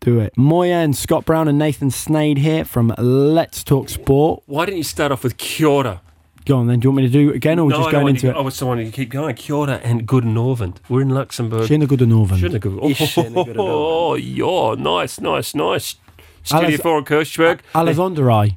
[0.00, 0.36] Do it.
[0.36, 4.42] Moya and Scott Brown, and Nathan Snade here from Let's Talk Sport.
[4.46, 6.00] Why didn't you start off with Kia ora?
[6.46, 6.80] Go on then.
[6.80, 8.26] Do you want me to do it again or no, just I going want into
[8.26, 8.36] you, it?
[8.36, 9.36] I was someone to keep going.
[9.36, 10.80] Kia ora and good Norvent.
[10.88, 11.68] We're in Luxembourg.
[11.68, 12.38] Shane good Northern.
[12.38, 15.94] Shouldn't have Ich schöne gute Oh, yeah, nice, nice, nice.
[16.42, 17.60] Studio Alice- 4 in Kirchberg.
[17.72, 18.56] Alessandrai.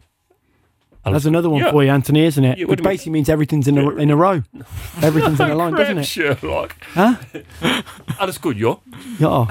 [1.03, 1.71] That's another one Yeah.
[1.71, 2.57] for you, Anthony, isn't it?
[2.59, 2.93] Yeah, Which do you mean?
[2.93, 4.43] basically means everything's in a, in a row.
[5.01, 6.05] Everything's in a line, doesn't it?
[6.05, 6.75] Sherlock.
[6.93, 7.15] Huh?
[8.19, 8.75] Alles gut, ja?
[9.19, 9.45] Ja.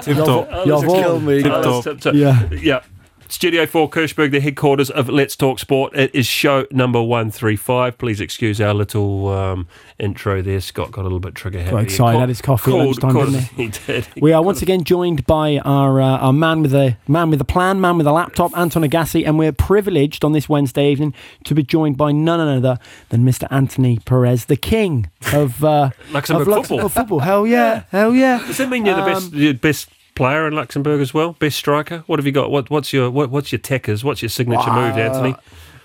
[0.00, 0.48] Tip top.
[0.66, 1.42] Ja, Kill me.
[1.42, 1.52] Tip
[1.84, 2.14] tip top.
[2.14, 2.48] Yeah.
[2.52, 2.80] Yeah.
[3.30, 5.94] Studio 4 Kirchberg, the headquarters of Let's Talk Sport.
[5.94, 7.96] It is show number 135.
[7.96, 9.68] Please excuse our little um,
[10.00, 10.60] intro there.
[10.60, 11.70] Scott got a little bit trigger happy.
[11.70, 13.62] Got excited, had his coffee Called- lunchtime, called- didn't he?
[13.66, 14.08] he did.
[14.20, 17.44] We are once again joined by our uh, our man with a man with a
[17.44, 21.54] plan, man with a laptop, Anton Agassi, and we're privileged on this Wednesday evening to
[21.54, 22.78] be joined by none other
[23.10, 23.46] than Mr.
[23.52, 26.78] Anthony Perez, the king of uh, Luxembourg of football.
[26.78, 27.18] Luxembourg football.
[27.20, 28.38] Hell yeah, hell yeah.
[28.44, 29.88] Does that mean you're the best, Um, you're the best
[30.20, 31.32] player in Luxembourg as well?
[31.38, 32.04] Best striker?
[32.06, 32.50] What have you got?
[32.50, 34.04] What, what's your what, what's your techers?
[34.04, 35.34] What's your signature move, Anthony?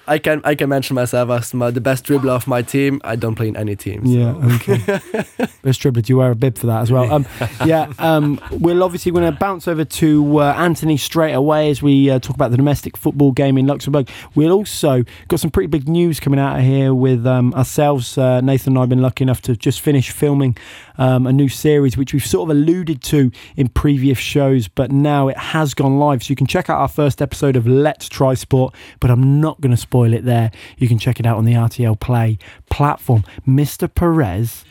[0.07, 3.01] I can I can mention myself as my, the best dribbler of my team.
[3.03, 4.05] I don't play in any team.
[4.05, 4.77] so- Yeah, okay.
[5.63, 7.11] Best dribbler, do you wear a bib for that as well?
[7.11, 7.25] Um,
[7.65, 12.09] yeah, um, we're obviously going to bounce over to uh, Anthony straight away as we
[12.11, 14.07] uh, talk about the domestic football game in Luxembourg.
[14.35, 18.15] We'll also got some pretty big news coming out of here with um, ourselves.
[18.17, 20.55] Uh, Nathan and I have been lucky enough to just finish filming
[20.99, 25.27] um, a new series, which we've sort of alluded to in previous shows, but now
[25.29, 26.21] it has gone live.
[26.23, 29.59] So you can check out our first episode of Let's Try Sport, but I'm not
[29.61, 30.51] going to spoil it there.
[30.77, 32.37] You can check it out on the RTL Play
[32.69, 33.23] platform.
[33.47, 33.87] Mr.
[33.87, 34.65] Perez,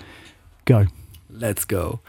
[0.66, 0.86] go.
[1.30, 2.00] Let's go.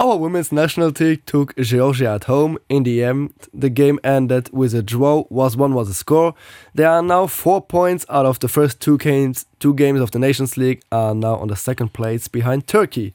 [0.00, 2.56] Our women's national team took Georgia at home.
[2.70, 5.24] In the end, the game ended with a draw.
[5.28, 6.34] Was one was a score.
[6.74, 9.44] They are now four points out of the first two games.
[9.58, 13.12] Two games of the Nations League are now on the second place behind Turkey.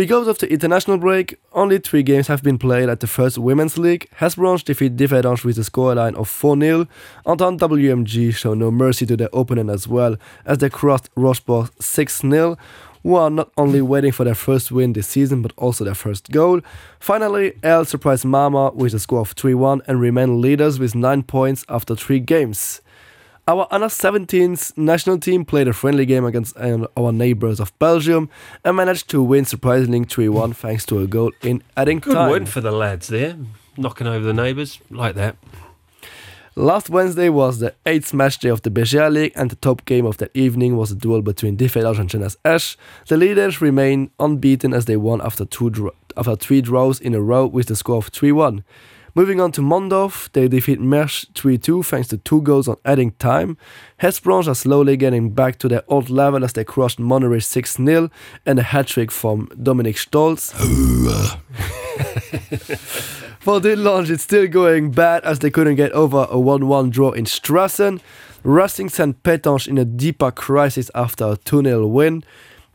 [0.00, 3.76] Because of the international break, only three games have been played at the first Women's
[3.76, 4.08] League.
[4.18, 6.88] Hesperange defeat Differdange with a scoreline of 4-0.
[7.26, 12.56] Anton WMG show no mercy to their opponent as well as they crossed Rochefort 6-0
[13.02, 16.30] who are not only waiting for their first win this season but also their first
[16.30, 16.62] goal.
[16.98, 21.62] Finally, L surprised Mama with a score of 3-1 and remain leaders with 9 points
[21.68, 22.80] after 3 games.
[23.48, 28.28] Our under 17s national team played a friendly game against uh, our neighbors of Belgium
[28.64, 32.30] and managed to win surprisingly 3-1 thanks to a goal in adding Good time.
[32.30, 33.36] win for the lads there.
[33.76, 35.36] Knocking over the neighbours like that.
[36.54, 40.04] Last Wednesday was the 8th match day of the Berger League and the top game
[40.04, 42.76] of that evening was a duel between Differdange and Jeunesse Esch.
[43.08, 47.46] The leaders remain unbeaten as they won after, two after three draws in a row
[47.46, 48.62] with the score of 3-1.
[49.14, 53.56] Moving on to Mondorf, they defeat Mersch 3-2 thanks to two goals on adding time.
[54.00, 58.10] Hesperange are slowly getting back to their old level as they crushed Monterey 6-0
[58.46, 60.52] and a hat-trick from Dominik Stolz.
[63.40, 67.24] For Dudelange, it's still going bad as they couldn't get over a 1-1 draw in
[67.24, 68.00] Strassen.
[68.42, 72.22] Racing sent Pétange in a deeper crisis after a 2-0 win.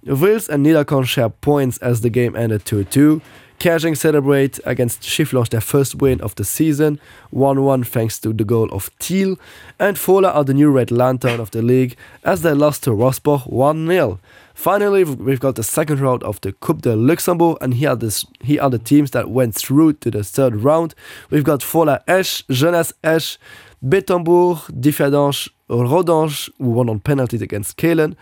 [0.06, 3.22] Wiltz and Niederkorn share points as the game ended 2-2.
[3.60, 7.00] Käerjeng celebrate against Schifflange their first win of the season,
[7.34, 9.38] 1-1 thanks to the goal of Thiel.
[9.80, 13.50] And Fola are the new red lantern of the league as they lost to Rosport
[13.50, 14.20] 1-0.
[14.54, 18.26] Finally, we've got the second round of the Coupe de Luxembourg, and here are, the,
[18.42, 20.96] here are the teams that went through to the third round.
[21.30, 23.38] We've got Fola Esch, Jeunesse Esch,
[23.84, 28.16] Bettembourg, Differdange, Rodange, who won on penalties against Kelen,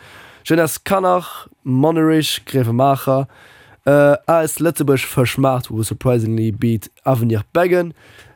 [0.43, 3.27] Jeunesse Canach, Monerish, Grevenmacher,
[3.85, 7.93] äh, als Lettzebusch verschmacht wo surprisingly beat Avenir Beggen,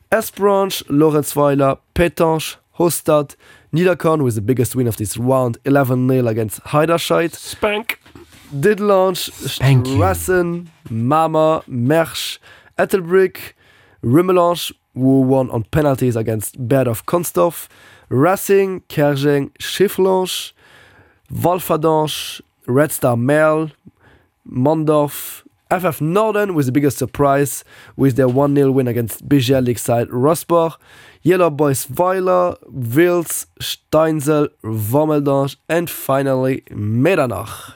[0.09, 3.38] Esbranch, Lorenzweiler, Petanche, Hostad,
[3.72, 7.34] Niederkorn with the biggest win of this round 11 nil against Heiderscheid.
[7.36, 8.00] Spank.
[8.52, 9.30] Did launch
[10.00, 12.40] Rassen, Mama, Mersch,
[12.78, 13.56] Ethelbrick,
[14.02, 17.68] Rimmelange who won on penalties against Bad of Konstoff,
[18.09, 20.53] Racing, Kerging, Schifflange,
[21.31, 23.72] Wolfadange, Red Star Merl,
[24.50, 27.66] Mondorf, FF Norden was the biggest surprise
[27.97, 30.77] with their 1-0 win against Beger League side Rosport,
[31.22, 37.74] Yellow Boys Weiler, Wiltz, Steinsel, Wormeldange, and finally Medernach.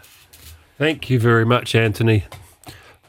[0.77, 2.25] Thank you very much, Anthony.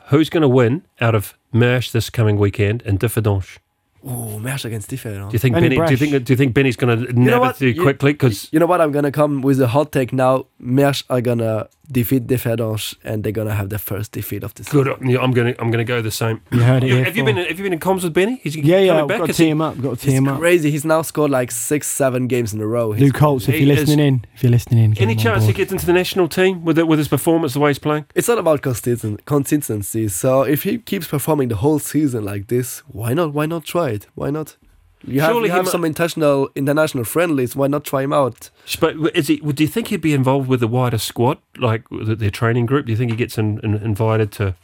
[0.08, 3.58] Who's going to win out of Mersch this coming weekend and Differdange?
[4.04, 5.30] Oh, match against Different.
[5.30, 5.86] Do you think Benny Benny?
[5.86, 6.24] Do you think?
[6.24, 7.60] Do you think Benny's going to know nab it what?
[7.60, 8.12] You- quickly?
[8.12, 8.80] Because You know what?
[8.80, 10.46] I'm gonna come with a hot take now.
[10.58, 14.82] Merch are gonna defeat Difference and they're gonna have their first defeat of the season.
[14.84, 14.96] good.
[15.08, 15.60] yeah, I'm going to.
[15.60, 16.40] I'm going to go the same.
[16.50, 16.88] You heard it.
[16.88, 17.36] You- here have you been?
[17.36, 18.40] Have you been in comms with Benny?
[18.42, 19.02] He's Yeah, yeah.
[19.02, 19.18] I've back.
[19.18, 19.80] got to Is he- him up.
[19.80, 20.38] Got to tee He's up.
[20.38, 20.70] crazy.
[20.70, 22.92] He's now scored like six, seven games in a row.
[22.92, 25.52] He's Luke Holtz, if you're is- listening in, if you're listening in, Any chance he
[25.52, 28.06] gets into the national team with it, with his performance, the way he's playing?
[28.14, 30.08] It's not about consisten- consistency.
[30.08, 33.32] So if he keeps performing the whole season like this, why not?
[33.34, 34.06] Why not try it?
[34.14, 34.56] Why not?
[35.04, 37.56] You have, Surely you have some international international friendlies.
[37.56, 38.50] Why not try him out?
[38.80, 39.38] But is he?
[39.38, 42.86] Do you think he'd be involved with the wider squad, like the, their training group?
[42.86, 44.54] Do you think he gets in, in, invited to?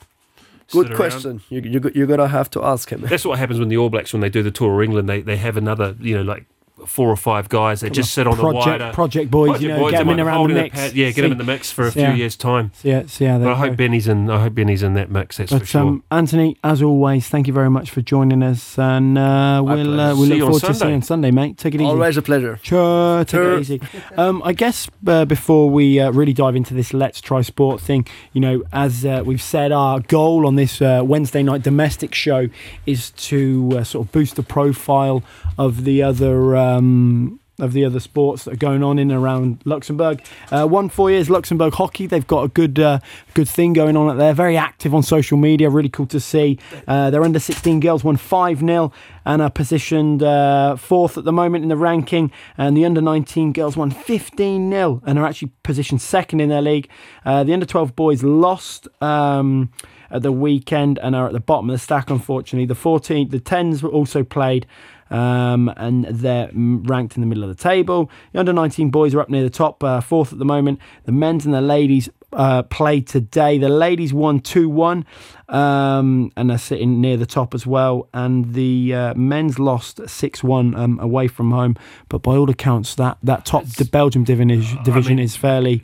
[0.70, 1.40] Good question.
[1.48, 3.00] You, you you're gonna have to ask him.
[3.00, 5.22] That's what happens when the All Blacks, when they do the tour of England, they,
[5.22, 6.44] they have another, you know, like
[6.86, 7.80] four or five guys.
[7.80, 8.92] that just sit on project, the wider.
[8.94, 10.62] project boys, Project you know, boys, get them in might around hold the in a
[10.64, 10.74] mix.
[10.76, 12.70] pad- yeah, get See- them in the mix for a see how- few years' time.
[12.74, 13.68] See how, see how they But I go.
[13.68, 14.30] hope Benny's in.
[14.30, 15.36] I hope Benny's in that mix.
[15.38, 15.80] That's for sure.
[15.82, 20.14] um, Anthony, as always, thank you very much for joining us, and uh, we'll uh,
[20.14, 20.16] pleasure.
[20.16, 20.90] we'll See look you on forward to seeing Sunday.
[20.90, 21.58] you on Sunday, mate.
[21.58, 21.90] Take it easy.
[21.90, 22.58] Always a pleasure.
[22.62, 23.54] Sure, take Sure.
[23.56, 23.80] it easy.
[24.16, 28.06] Um, I guess uh, before we uh, really dive into this Let's Try Sport thing,
[28.32, 32.48] you know, as uh, we've said, our goal on this uh, Wednesday night domestic show
[32.86, 35.22] is to uh, sort of boost the profile
[35.56, 36.56] of the other.
[36.76, 40.22] Um, of the other sports that are going on in and around Luxembourg.
[40.50, 42.06] Uh, one four years Luxembourg hockey.
[42.06, 43.00] They've got a good uh,
[43.34, 44.16] good thing going on.
[44.16, 45.68] They're very active on social media.
[45.68, 46.58] Really cool to see.
[46.86, 48.92] Uh, their under 16 girls won 5 0
[49.24, 52.30] and are positioned uh, fourth at the moment in the ranking.
[52.56, 56.62] And the under 19 girls won 15 0 and are actually positioned second in their
[56.62, 56.88] league.
[57.24, 58.88] Uh, the under 12 boys lost.
[59.02, 59.70] Um,
[60.10, 62.64] at the weekend and are at the bottom of the stack, unfortunately.
[62.64, 64.66] The 14, the 10s were also played
[65.10, 68.10] um, and they're ranked in the middle of the table.
[68.32, 70.80] The under 19 boys are up near the top, uh, fourth at the moment.
[71.04, 73.58] The men's and the ladies uh, today.
[73.58, 75.04] The ladies won 2 1
[75.48, 78.08] um, and are sitting near the top as well.
[78.12, 81.76] And the uh, men's lost 6 1 um, away from home.
[82.08, 85.78] But by all accounts, that, that top, the Belgium division, division mean- is fairly.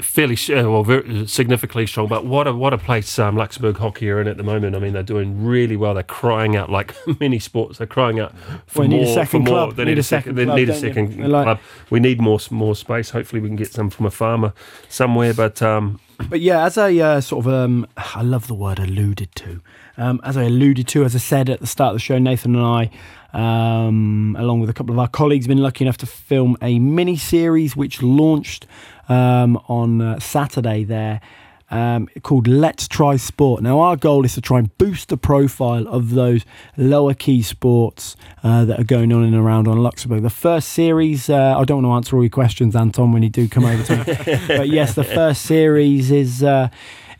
[0.00, 2.08] fairly uh, well, very, significantly strong.
[2.08, 4.74] But what a what a place um, Luxembourg hockey are in at the moment.
[4.76, 5.94] I mean, they're doing really well.
[5.94, 7.78] They're crying out like many sports.
[7.78, 8.34] They're crying out
[8.66, 8.98] for Well, more.
[9.00, 9.72] need a second for more.
[9.72, 10.34] They need, a second.
[10.36, 11.60] They need a second They like- club.
[11.90, 13.10] We need more more space.
[13.10, 14.52] Hopefully, we can get some from a farmer
[14.88, 15.32] somewhere.
[15.34, 19.34] But um, But yeah, as I uh, sort of, um, I love the word alluded
[19.36, 19.60] to.
[19.96, 22.56] Um, as I alluded to, as I said at the start of the show, Nathan
[22.56, 22.90] and I,
[23.32, 27.16] um, along with a couple of our colleagues, been lucky enough to film a mini
[27.16, 28.66] series which launched
[29.08, 31.20] um, on uh, Saturday there.
[31.68, 33.60] Um, called Let's Try Sport.
[33.62, 36.44] Now, our goal is to try and boost the profile of those
[36.76, 38.14] lower key sports
[38.44, 40.22] uh, that are going on and around on Luxembourg.
[40.22, 43.30] The first series, uh, I don't want to answer all your questions, Anton, when you
[43.30, 44.38] do come over to me.
[44.46, 46.42] but yes, the first series is.
[46.42, 46.68] Uh,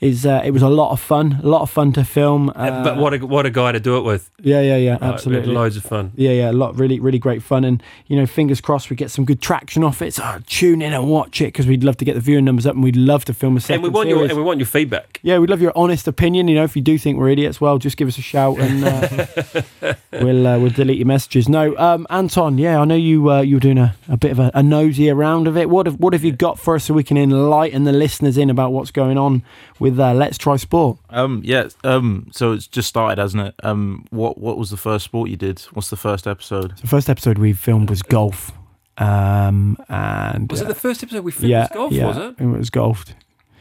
[0.00, 2.50] is uh, it was a lot of fun, a lot of fun to film.
[2.54, 4.31] Uh, but what a what a guy to do it with.
[4.43, 5.52] yeah, yeah, yeah, Uh, absolutely.
[5.54, 6.12] loads of fun.
[6.16, 9.10] Yeah, yeah, a lot, really, really great fun, and you know, fingers crossed we get
[9.10, 10.14] some good traction off it.
[10.14, 12.75] So tune in and watch it because we'd love to get the viewing numbers up,
[12.75, 14.66] and we'd love to film a second And we want your and we want your
[14.66, 15.20] feedback.
[15.22, 16.49] Yeah, we'd love your honest opinion.
[16.49, 18.84] You know, if you do think we're idiots, well, just give us a shout and
[18.84, 21.49] uh, we'll uh, we'll delete your messages.
[21.49, 22.58] No, um, Anton.
[22.58, 25.08] Yeah, I know you uh, you were doing a, a bit of a, a nosy
[25.10, 25.70] around of it.
[25.70, 28.50] What have what have you got for us so we can enlighten the listeners in
[28.50, 29.42] about what's going on
[29.78, 30.99] with uh, Let's Try Sport?
[31.11, 31.69] Um, yeah.
[31.85, 33.55] Um, so it's just started, hasn't it?
[33.62, 35.61] Um, what what was the first sport you did?
[35.73, 36.77] What's the first episode?
[36.79, 38.53] The first episode we filmed was golf,
[38.99, 41.50] um, and Was uh, it the first episode we filmed?
[41.50, 41.93] yeah, was golf?
[41.93, 42.35] yeah, Was it?
[42.41, 43.05] It was golf.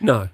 [0.01, 0.29] No.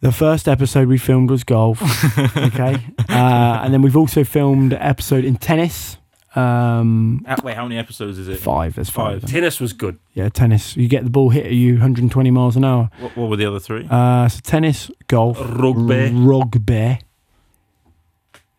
[0.00, 1.80] The first episode we filmed was golf.
[2.36, 2.76] okay,
[3.08, 5.97] uh, and then we've also filmed an episode in tennis.
[6.34, 8.38] Um, Uh, wait, how many episodes is it?
[8.38, 8.74] five.
[8.74, 9.22] There's five.
[9.22, 9.30] Five.
[9.30, 9.98] Tennis was good.
[10.14, 10.76] Yeah, tennis.
[10.76, 12.90] You get the ball hit at you 120 miles an hour.
[13.00, 13.86] What, what were the other three?
[13.90, 16.10] Uh, so tennis, golf, Rugby.
[16.12, 16.98] rugby,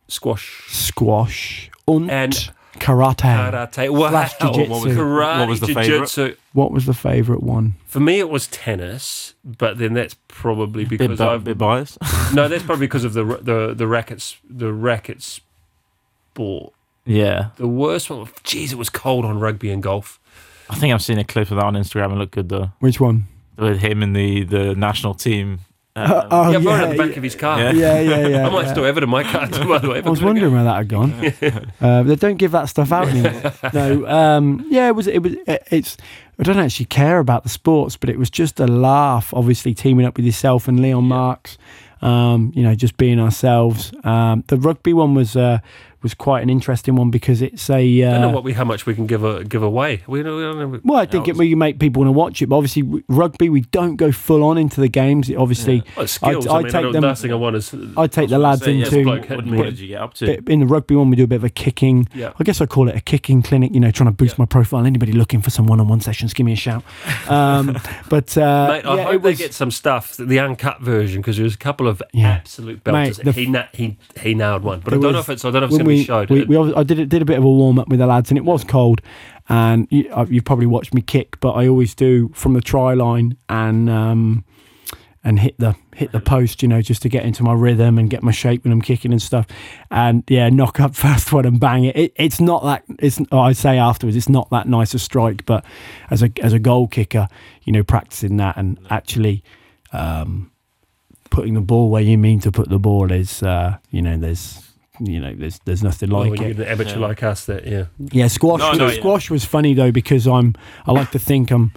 [0.08, 0.64] Squash.
[0.68, 2.34] squash, und And
[2.80, 3.16] karate.
[3.52, 3.90] karate.
[3.92, 4.10] Wow.
[4.10, 4.70] Slash jiu-jitsu.
[4.72, 5.86] What was- Karate, what was the favourite?
[5.88, 6.36] jiu-jitsu.
[6.54, 7.76] What was the favourite one?
[7.86, 12.00] For me, it was tennis, but then that's probably bit, because bi- I've bit biased.
[12.34, 15.42] no, that's probably because of the the the rackets the rackets
[16.32, 16.74] sport.
[17.06, 20.20] Yeah, The worst one, jeez, it was cold on rugby and golf.
[20.70, 22.12] I think I've seen a clip of that on Instagram.
[22.12, 23.26] It looked good though, Which one?
[23.58, 25.60] with him in the the national team.
[25.96, 27.60] Uh, oh, yeah, I've got it yeah, at the back yeah, of his car.
[27.60, 27.72] Yeah.
[27.74, 28.48] yeah, yeah, yeah.
[28.48, 28.72] I might yeah.
[28.72, 30.02] still have it in my car, too, by the way.
[30.02, 31.12] I was wondering where that had gone.
[31.82, 33.52] uh, they don't give that stuff out anymore.
[33.74, 35.08] no, um, yeah, it was.
[35.08, 35.34] It was.
[35.48, 35.98] It, it's.
[36.38, 39.34] I don't actually care about the sports, but it was just a laugh.
[39.34, 41.58] Obviously, teaming up with yourself and Leon Marks.
[42.02, 43.92] Um, you know, just being ourselves.
[44.06, 45.60] Um, the rugby one was uh,
[46.02, 47.76] was quite an interesting one because it's a.
[48.04, 50.02] I don't know Uh, what we how much we can give a, give away.
[50.08, 50.80] We don't, we don't know.
[50.84, 53.50] well, I think it, well, you make people want to watch it, but obviously rugby
[53.50, 55.30] we don't go full on into the games.
[55.30, 56.48] It obviously, Well, skills.
[56.48, 58.38] I- I, I mean, take I them- last thing I want is I take the
[58.40, 59.04] lads Say, into.
[59.04, 60.26] bloke what, what did you get up to?
[60.26, 62.08] bit- in the rugby one, we do a bit of a kicking.
[62.14, 62.32] yeah.
[62.40, 63.74] I guess I call it a kicking clinic.
[63.74, 64.44] You know, trying to boost Yeah.
[64.44, 64.86] my profile.
[64.86, 66.84] Anybody looking for some one-on-one sessions, give me a shout.
[67.28, 67.78] Um,
[68.10, 71.22] but uh, Mate, I yeah, hope it was, they get some stuff, the uncut version,
[71.22, 72.30] because there's a couple of Yeah.
[72.30, 73.24] absolute Mate, belters.
[73.24, 75.62] the he, na- he he nailed one, but I don't know if it's I don't
[75.62, 76.30] know if it's going to we, showed.
[76.30, 78.32] we, we I did a, did a bit of a warm up with the lads,
[78.32, 79.02] and it was cold.
[79.48, 82.94] And you, uh, you probably watched me kick, but I always do from the try
[82.94, 84.46] line and um,
[85.24, 88.10] and hit the hit the post, you know, just to get into my rhythm and
[88.10, 89.48] get my shape when I'm kicking and stuff.
[89.92, 91.96] And yeah, knock up first one and bang it.
[91.96, 92.84] it it's not that.
[93.00, 95.66] It's oh, I say afterwards, it's not that nice a strike, but
[96.10, 97.28] as a as a goal kicker,
[97.64, 99.44] you know, practicing that and actually.
[99.92, 100.52] Um,
[101.30, 104.69] putting the ball where you mean to put the ball is, uh, you know, there's,
[105.00, 106.48] you know, there's there's nothing like when it.
[106.48, 107.08] you get an amateur Yeah.
[107.08, 108.60] like us, that yeah, Yeah, squash.
[108.60, 109.00] No, no, yeah.
[109.00, 110.56] squash was funny though because I'm.
[110.86, 111.72] I like to think I'm,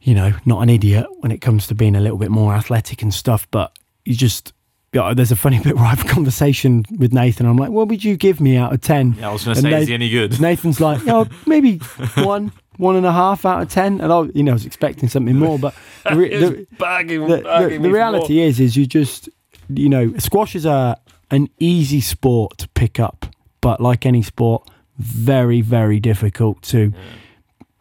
[0.00, 3.02] you know, not an idiot when it comes to being a little bit more athletic
[3.02, 3.46] and stuff.
[3.50, 4.52] But you just,
[4.92, 7.46] yeah, there's a funny bit where I have a conversation with Nathan.
[7.46, 9.14] I'm like, what would you give me out of ten?
[9.18, 10.40] Yeah, I was going to say, they- is he any good?
[10.40, 11.78] Nathan's like, oh, maybe
[12.16, 14.00] one, one and a half out of ten.
[14.00, 15.74] And I, you know, I was expecting something more, but
[16.08, 19.28] the, re- the, bagging, the, bagging the, me the for reality is, is you just,
[19.68, 20.98] you know, squash is a
[21.32, 23.26] an easy sport to pick up,
[23.60, 26.92] but like any sport, very very difficult to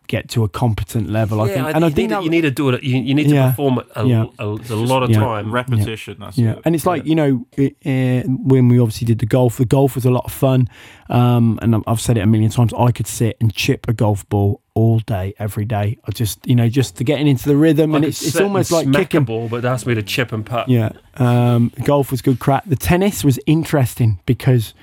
[0.08, 1.38] get to a competent level.
[1.38, 1.46] more.
[1.46, 2.84] I Yeah, think, I and I think think that that, you need to do it.
[2.84, 3.50] You, you need to Yeah.
[3.52, 4.26] perform it a, Yeah.
[4.40, 5.20] a, a lot of Yeah.
[5.20, 5.54] time.
[5.54, 6.18] Repetition.
[6.20, 6.60] That's yeah, it.
[6.66, 10.04] and it's like you know, uh, when we obviously did the golf, the golf was
[10.06, 10.68] a lot of fun,
[11.10, 12.74] um, and I've- I've said it a million times.
[12.78, 15.98] I could sit and chip a golf ball all day, every day.
[16.08, 18.72] I just, you know, just to getting into the rhythm, I and it's, it's almost
[18.72, 19.26] and like smack a kicking.
[19.26, 20.68] ball, but asked me to chip and putt.
[20.70, 22.64] Yeah, um, golf was good crack.
[22.66, 24.74] The tennis was interesting because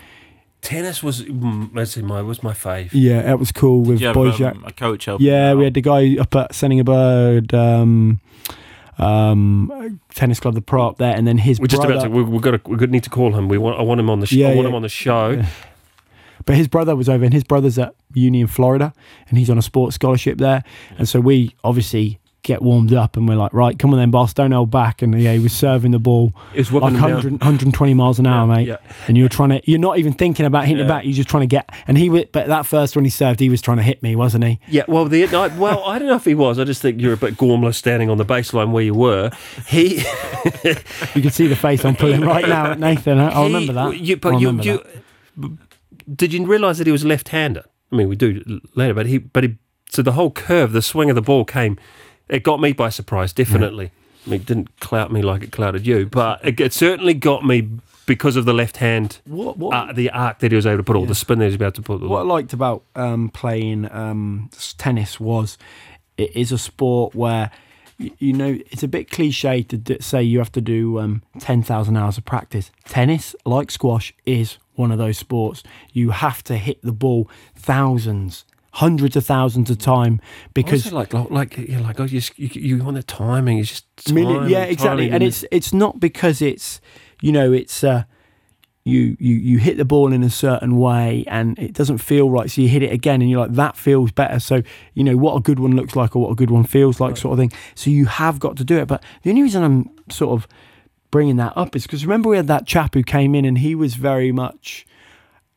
[0.61, 2.89] Tennis was mm, let's see, my was my fave.
[2.93, 4.41] yeah, that was cool with Did you have, boys.
[4.41, 8.21] um, a coach helping yeah, you we had the guy up at Senningerberg um,
[8.99, 11.95] um, tennis club, the pro up there, and then his We're just brother.
[11.95, 12.11] about to.
[12.11, 12.61] We, we've got to.
[12.69, 13.49] We are going to need to call him.
[13.49, 13.79] We want.
[13.79, 14.27] I want him on the.
[14.27, 14.69] Sh- Yeah, I want yeah.
[14.69, 15.31] him on the show.
[15.31, 15.47] Yeah.
[16.49, 18.95] But his brother was over, and his brother's at uni in Florida,
[19.29, 20.65] and he's on a sports scholarship there.
[20.97, 24.33] And so we obviously get warmed up, and we're like, right, come on then, boss,
[24.33, 25.03] don't hold back.
[25.03, 28.57] And yeah, he was serving the ball like whipping 100, 120 miles an hour, Yeah,
[28.57, 28.69] mate.
[28.69, 28.77] yeah.
[29.09, 30.89] And you're trying to, you're not even thinking about hitting it Yeah.
[30.89, 31.05] back.
[31.05, 31.69] You're just trying to get.
[31.87, 34.45] And he, but that first one he served, he was trying to hit me, wasn't
[34.45, 34.59] he?
[34.69, 36.59] Yeah, well, the no, well, I don't know if he was.
[36.59, 39.31] I just think you're a bit gormless standing on the baseline where you were.
[39.67, 39.97] He,
[41.15, 43.19] You can see the face I'm pulling right now at Nathan.
[43.19, 43.99] I- remember that.
[43.99, 45.59] You, but you, you,
[46.15, 47.65] did you realise that he was left-handed?
[47.93, 49.57] I mean, we do later, but he, but he,
[49.91, 51.79] so the whole curve, the swing of the ball came.
[52.29, 53.91] It got me by surprise, definitely.
[54.27, 57.45] I mean, it didn't clout me like it clouded you, but it, it certainly got
[57.47, 57.69] me
[58.05, 60.83] because of the left hand, What, what, uh, the arc that he was able to
[60.83, 61.09] put, all Yeah.
[61.09, 62.01] the spin that he was able to put.
[62.03, 65.59] what I liked about um, playing um, tennis was
[66.17, 67.51] it is a sport where
[67.99, 71.97] you know it's a bit cliche to d- say you have to do um, 10,000
[71.97, 72.71] hours of practice.
[72.87, 75.63] Tennis, like squash, is one of those sports.
[75.93, 80.21] You have to hit the ball thousands, hundreds of thousands of time
[80.55, 84.07] because Also like like you're like oh you you, you want the timing it's just
[84.07, 85.09] time yeah, exactly.
[85.09, 86.81] timing And it's it's not because it's
[87.21, 88.05] you know it's uh,
[88.85, 92.51] you you you hit the ball in a certain way and it doesn't feel right,
[92.51, 94.39] so you hit it again and you're like that feels better.
[94.41, 94.63] So
[94.95, 97.17] you know what a good one looks like or what a good one feels like,
[97.17, 97.53] sort of thing.
[97.75, 98.87] So you have got to do it.
[98.87, 100.49] But the only reason I'm sort of
[101.11, 103.75] bringing that up is because remember we had that chap who came in and he
[103.75, 104.87] was very much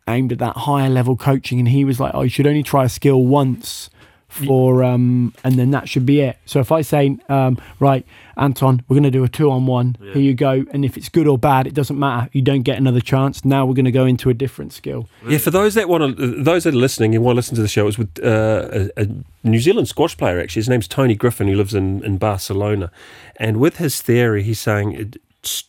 [0.08, 2.86] aimed at that higher level coaching and he was like oh you should only try
[2.86, 3.90] a skill once
[4.28, 6.38] for um and then that should be it.
[6.46, 8.06] So if i say um right
[8.38, 10.14] anton we're going to do a two on one Yeah.
[10.14, 12.30] here you go and if it's good or bad it doesn't matter.
[12.32, 13.44] You don't get another chance.
[13.44, 15.10] Now we're going to go into a different skill.
[15.28, 17.62] Yeah for those that want to those that are listening and want to listen to
[17.62, 19.08] the show it's with uh, a, a
[19.44, 20.62] New Zealand squash player actually.
[20.62, 22.90] His name's Tony Griffin who lives in in Barcelona.
[23.36, 25.14] And with his theory he's saying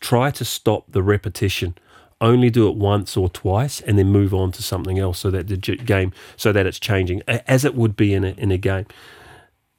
[0.00, 1.74] try to stop the repetition
[2.20, 5.48] only do it once or twice and then move on to something else so that
[5.48, 8.86] the game so that it's changing as it would be in a, in a game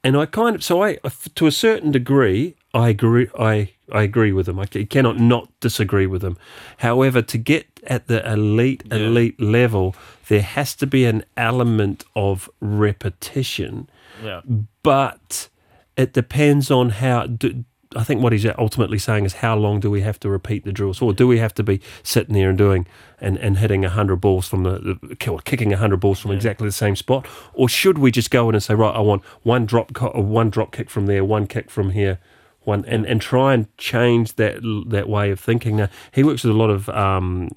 [0.04, 0.98] and I kind of so I
[1.36, 4.58] to a certain degree I agree I I agree with them.
[4.60, 6.38] I cannot not disagree with them.
[6.78, 8.98] However, to get at the elite Yeah.
[8.98, 9.94] elite level,
[10.30, 13.88] there has to be an element of repetition,
[14.24, 14.42] Yeah.
[14.82, 15.50] but
[15.96, 17.28] it depends on how.
[17.28, 17.64] Do,
[17.96, 20.72] I think what he's ultimately saying is how long do we have to repeat the
[20.72, 22.88] drills, or do we have to be sitting there and doing
[23.22, 26.38] and, and hitting hundred balls from the, the or kicking hundred balls from Yeah.
[26.38, 29.24] exactly the same spot, or should we just go in and say right, I want
[29.44, 32.20] one drop co- one drop kick from there, one kick from here,
[32.64, 35.76] one and, and try and change that that way of thinking.
[35.76, 37.50] Now, he works with a lot of um,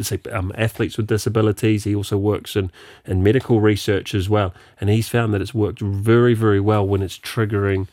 [0.00, 1.84] say, um, athletes with disabilities.
[1.84, 2.70] He also works in,
[3.04, 7.02] in medical research as well, and he's found that it's worked very very well when
[7.02, 7.88] it's triggering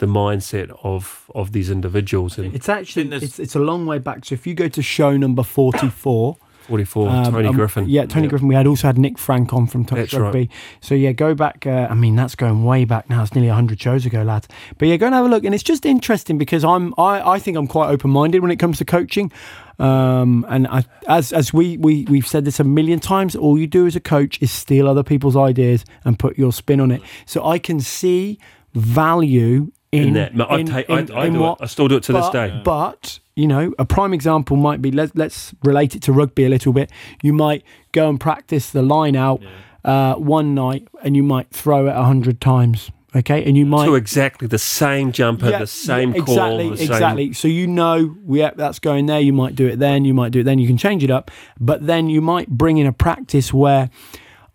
[0.00, 2.38] the mindset of of these individuals.
[2.38, 4.24] And It's actually it's, it's a long way back.
[4.24, 6.36] So if you go to show number forty four.
[6.68, 7.88] 44, Um, Tony um, Griffin.
[7.88, 8.46] Yeah, Tony Griffin.
[8.46, 10.20] We had also had Nick Frank on from Touch That's right.
[10.20, 10.50] Rugby.
[10.80, 11.66] So yeah, go back.
[11.66, 13.24] Uh, I mean, that's going way back now.
[13.24, 14.46] It's nearly hundred shows ago, lads.
[14.78, 15.42] But yeah, go and have a look.
[15.44, 18.60] And it's just interesting because I'm I, I think I'm quite open minded when it
[18.60, 19.32] comes to coaching.
[19.80, 23.66] Um, and I, as as we we we've said this a million times, all you
[23.66, 27.02] do as a coach is steal other people's ideas and put your spin on it.
[27.26, 28.38] So I can see
[28.74, 30.50] value in, in that.
[30.50, 31.64] I, in- take, in- I, I do what- it.
[31.64, 32.60] I still do it to this but, day.
[32.64, 36.48] But you know, a prime example might be let's let's relate it to rugby a
[36.48, 36.90] little bit.
[37.22, 39.42] You might go and practice the line out
[39.84, 42.90] uh, one night, and you might throw it a hundred times.
[43.16, 46.76] Okay, and you might to exactly the same jumper, Yeah, the same yeah, call, exactly,
[46.76, 47.32] same, exactly.
[47.32, 49.18] So you know, yeah, that's going there.
[49.18, 50.04] You might do it then.
[50.04, 50.60] You might do it then.
[50.60, 51.28] You can change it up,
[51.58, 53.90] but then you might bring in a practice where.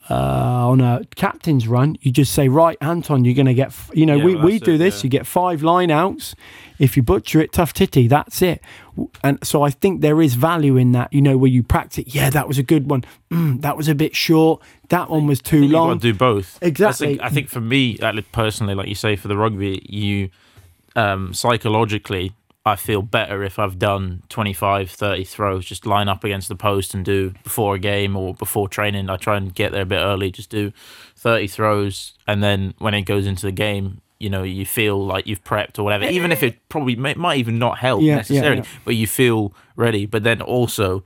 [0.07, 3.89] Uh, on a captain's run, you just say, right, Anton, you're going to get, f-
[3.93, 5.03] you know, Yeah, we, well, we do it, this, yeah.
[5.05, 6.35] you get five line outs.
[6.77, 8.61] If you butcher it, tough titty, that's it.
[9.23, 12.29] And so I think there is value in that, you know, where you practice, yeah,
[12.29, 13.03] that was a good one.
[13.31, 14.61] Mm, that was a bit short.
[14.89, 15.97] That one was too long.
[15.99, 16.59] to do both.
[16.61, 17.07] I Exactly.
[17.07, 17.97] think, I think for me,
[18.31, 20.29] personally, like you say, for the rugby, you
[20.95, 22.33] um, psychologically,
[22.67, 26.95] I feel better if I've done 25, 30 throws, just line up against the post
[26.95, 29.07] and do before a game or before training.
[29.07, 30.71] I try and get there a bit early, just do
[31.15, 32.15] 30 throws.
[32.27, 35.77] And then when it goes into the game, you know, you feel like you've prepped
[35.77, 38.79] or whatever, even if it probably may, might even not help Yeah, yeah, necessarily, yeah.
[38.83, 40.07] but you feel ready.
[40.07, 41.03] But then also,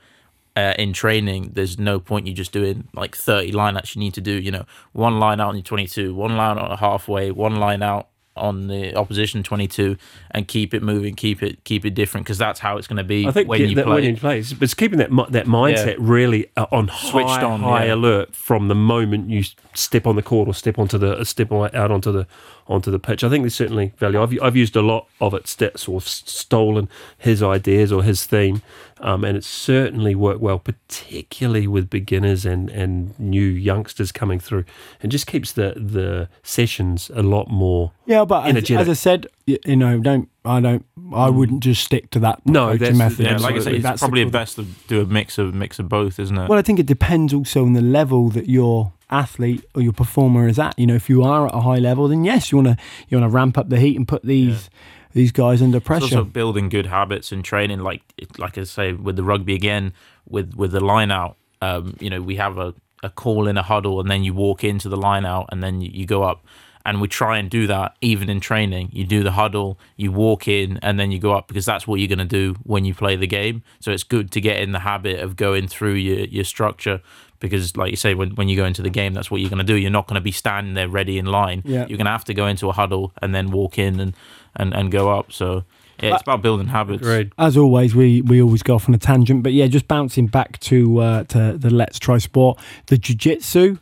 [0.55, 3.95] uh, in training, there's no point you just doing like 30 line outs.
[3.95, 6.79] You need to do, you know, one line out on your 22, one line out
[6.79, 8.07] halfway, one line out
[8.39, 9.97] on the opposition 22,
[10.31, 13.03] and keep it moving, keep it keep it different because that's how it's going to
[13.03, 13.95] be I think when you that play.
[13.95, 17.61] when you play, it's, it's keeping that that mindset really uh, on Switched high, on,
[17.61, 17.95] high yeah.
[17.95, 19.43] alert from the moment you
[19.73, 22.27] step on the court or step onto the uh, step out onto the
[22.67, 23.23] onto the pitch.
[23.23, 24.21] I think there's certainly value.
[24.21, 28.25] I've I've used a lot of it, st- sort of stolen his ideas or his
[28.25, 28.61] theme,
[29.01, 34.65] um, and it certainly worked well, particularly with beginners and and new youngsters coming through.
[35.01, 37.91] It just keeps the the sessions a lot more.
[38.05, 38.77] Yeah, but as, energetic.
[38.79, 42.67] as I said, you know, don't I don't I wouldn't just stick to that No,
[42.67, 43.25] coaching that's- method.
[43.25, 45.79] yeah, like I say, it's That's probably cool- best to do a mix of mix
[45.79, 46.49] of both, isn't it?
[46.49, 50.47] Well, I think it depends also on the level that your athlete or your performer
[50.47, 50.77] is at.
[50.77, 52.77] You know, if you are at a high level, then yes, you want to
[53.07, 54.69] you want to ramp up the heat and put these
[55.13, 56.03] these guys under It's pressure.
[56.17, 58.01] also building good habits and training, like
[58.37, 59.93] like I say with the rugby again,
[60.27, 61.37] with with the line out.
[61.61, 62.73] Um, you know, we have a,
[63.03, 65.81] a call in a huddle, and then you walk into the line out, and then
[65.81, 66.45] you, you go up.
[66.85, 68.89] And we try and do that even in training.
[68.93, 71.99] You do the huddle, you walk in, and then you go up because that's what
[71.99, 73.63] you're going to do when you play the game.
[73.81, 77.01] So it's good to get in the habit of going through your, your structure
[77.39, 79.65] because, like you say, when, when you go into the game, that's what you're going
[79.65, 79.75] to do.
[79.75, 81.61] You're not going to be standing there ready in line.
[81.65, 81.85] Yeah.
[81.87, 84.13] You're going to have to go into a huddle and then walk in and,
[84.55, 85.31] and, and go up.
[85.31, 85.63] So
[86.01, 87.01] yeah, it's about building habits.
[87.01, 87.31] Agreed.
[87.37, 90.59] As always, we, we always go off on a tangent, but yeah, just bouncing back
[90.61, 93.77] to uh, to the Let's Try Sport, the jiu-jitsu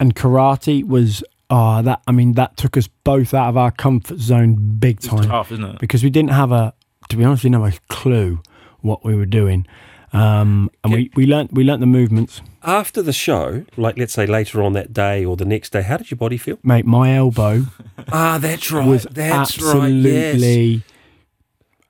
[0.00, 4.18] and karate was ah that I mean that took us both out of our comfort
[4.18, 5.78] zone big It's time tough, isn't it?
[5.78, 6.72] because we didn't have a
[7.08, 8.40] to be honest, we didn't have a clue
[8.80, 9.66] what we were doing,
[10.12, 12.40] um, and we we learnt we learnt the movements.
[12.62, 15.96] After the show, like let's say later on that day or the next day, how
[15.96, 16.58] did your body feel?
[16.62, 17.64] Mate, my elbow
[18.12, 18.86] Ah, that's right.
[18.86, 20.82] was that's absolutely.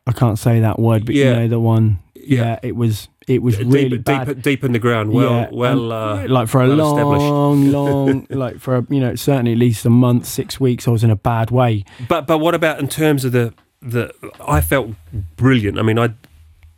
[0.07, 1.25] I can't say that word, but Yeah.
[1.31, 1.99] you know the one.
[2.15, 2.43] Yeah.
[2.45, 3.09] Yeah, it was.
[3.27, 4.43] It was Deep, really deep, bad.
[4.43, 5.13] deep in the ground.
[5.13, 9.15] Well, Yeah, well, uh, like for a well long, long, like for a, you know,
[9.15, 10.89] certainly at least a month, six weeks.
[10.89, 11.85] I was in a bad way.
[12.09, 14.13] But but what about in terms of the the?
[14.47, 14.91] I felt
[15.37, 15.79] brilliant.
[15.79, 16.11] I mean, I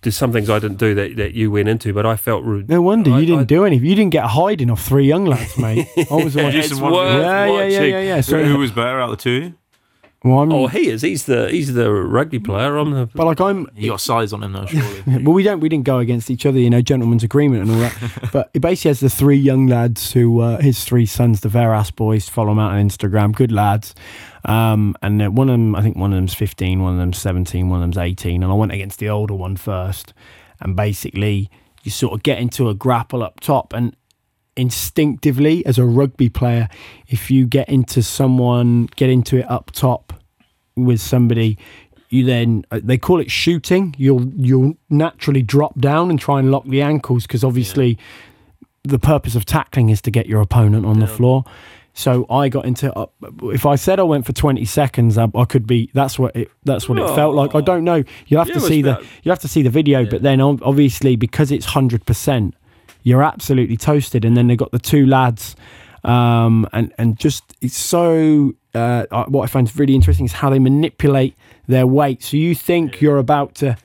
[0.02, 2.44] there's some things I didn't do that, that you went into, but I felt.
[2.44, 3.86] Re- No wonder I- you didn't I- do anything.
[3.88, 5.86] You didn't get hiding off three young lads, mate.
[6.10, 6.54] I was the one.
[6.54, 8.20] It's Jason worth yeah, yeah, yeah, yeah, yeah.
[8.20, 9.54] So, who was better out of the two?
[10.24, 11.02] well, I'm, Oh, he is.
[11.02, 12.76] He's the he's the rugby player.
[12.76, 13.06] I'm the.
[13.14, 15.02] but like I'm, You got size on him though, surely.
[15.24, 15.58] Well, we don't.
[15.60, 18.28] We didn't go against each other, you know, gentleman's agreement and all that.
[18.32, 21.94] but he basically has the three young lads who, uh, his three sons, the Veras
[21.94, 22.28] boys.
[22.28, 23.32] Follow them out on Instagram.
[23.34, 23.94] Good lads.
[24.44, 27.68] Um, and one of them, I think one of them's fifteen, one of them's seventeen,
[27.68, 28.42] one of them's eighteen.
[28.42, 30.12] And I went against the older one first.
[30.60, 31.50] And basically,
[31.82, 33.96] you sort of get into a grapple up top, and
[34.56, 36.68] instinctively, as a rugby player,
[37.08, 40.12] if you get into someone, get into it up top
[40.76, 41.58] with somebody
[42.12, 46.50] you then uh, they call it shooting you'll you'll naturally drop down and try and
[46.50, 47.98] lock the ankles because obviously
[48.84, 51.44] the purpose of tackling is to get your opponent on the floor
[51.94, 52.92] So I got into.
[52.96, 53.06] Uh,
[53.44, 55.90] if I said I went for twenty seconds, I, I could be.
[55.92, 56.50] That's what it.
[56.64, 57.54] That's what it felt like.
[57.54, 58.02] I don't know.
[58.26, 59.04] You have Yeah, to see the.
[59.22, 60.10] You have to see the video, Yeah.
[60.10, 62.54] but then obviously because it's hundred percent,
[63.02, 64.24] you're absolutely toasted.
[64.24, 65.54] And then they got the two lads,
[66.04, 68.54] um, and and just it's so.
[68.74, 71.36] Uh, what I find really interesting is how they manipulate
[71.68, 72.22] their weight.
[72.22, 73.76] So you think you're about to,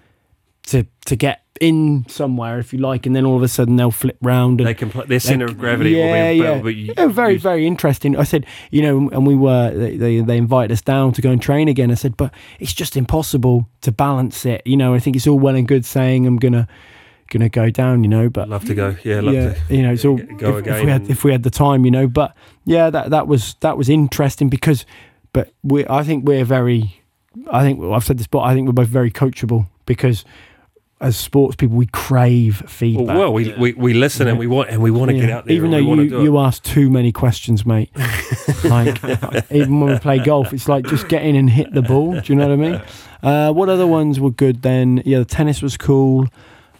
[0.68, 3.92] to to get in somewhere if you like, and then all of a sudden they'll
[3.92, 6.94] flip round and They can play, their center of gravity yeah, will be, yeah.
[6.94, 8.16] be Yeah, very, used- very interesting.
[8.18, 11.32] I said, you know, and we were they, they they invited us down to go
[11.32, 11.92] and train again.
[11.92, 14.62] I said, but it's just impossible to balance it.
[14.66, 16.68] You know, I think it's all well and good saying I'm gonna
[17.30, 18.04] gonna go down.
[18.04, 18.96] You know, but love to go.
[19.04, 19.76] Yeah, love yeah, to.
[19.76, 21.92] you know, it's all go if, if we had if we had the time, you
[21.92, 22.08] know.
[22.08, 24.86] But yeah, that that was that was interesting because,
[25.34, 27.02] but we I think we're very,
[27.52, 30.24] I think I've said this, but I think we're both very coachable because
[31.00, 33.16] as sports people we crave feedback.
[33.16, 35.56] well, we, we, we listen and we want and we want to get out there.
[35.56, 37.92] Even though we want to you, do you ask too many questions, mate.
[38.64, 39.04] like
[39.52, 42.20] even when we play golf, it's like just get in and hit the ball.
[42.20, 42.82] Do you know what I mean?
[43.22, 45.04] Uh, what other ones were good then?
[45.06, 46.28] Yeah, the tennis was cool.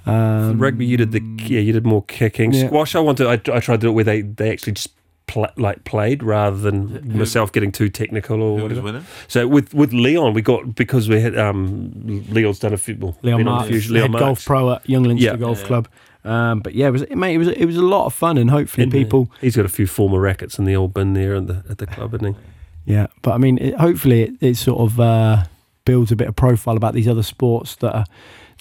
[0.08, 2.54] Um, Rugby, you did the yeah, you did more kicking.
[2.54, 2.68] Yeah.
[2.68, 3.28] Squash, I wanted.
[3.28, 4.90] I, I tried to do it where they, they actually just
[5.28, 8.82] pl- like played rather than Who- myself getting too technical or Who was whatever.
[8.82, 9.06] winning?
[9.28, 11.92] So with with Leon, we got because we had um
[12.30, 12.96] Leon's done a few.
[13.00, 15.36] Well, Leon been a Marks, Leon head golf pro at Junglinster Yeah.
[15.36, 15.68] Golf Yeah.
[15.68, 15.88] Club.
[16.26, 17.36] Um, but yeah, it was mate.
[17.36, 19.32] It was it was a lot of fun, and hopefully And, people.
[19.40, 21.86] He's got a few former rackets in the old bin there at the at the
[21.88, 22.94] club, isn't he?
[22.94, 25.44] Yeah, but I mean, it, hopefully it, it sort of uh,
[25.86, 28.06] builds a bit of profile about these other sports that are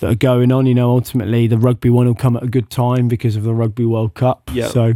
[0.00, 0.66] that are going on.
[0.66, 3.54] You know, ultimately the rugby one will come at a good time because of the
[3.54, 4.48] Rugby World Cup.
[4.52, 4.68] Yeah.
[4.68, 4.94] So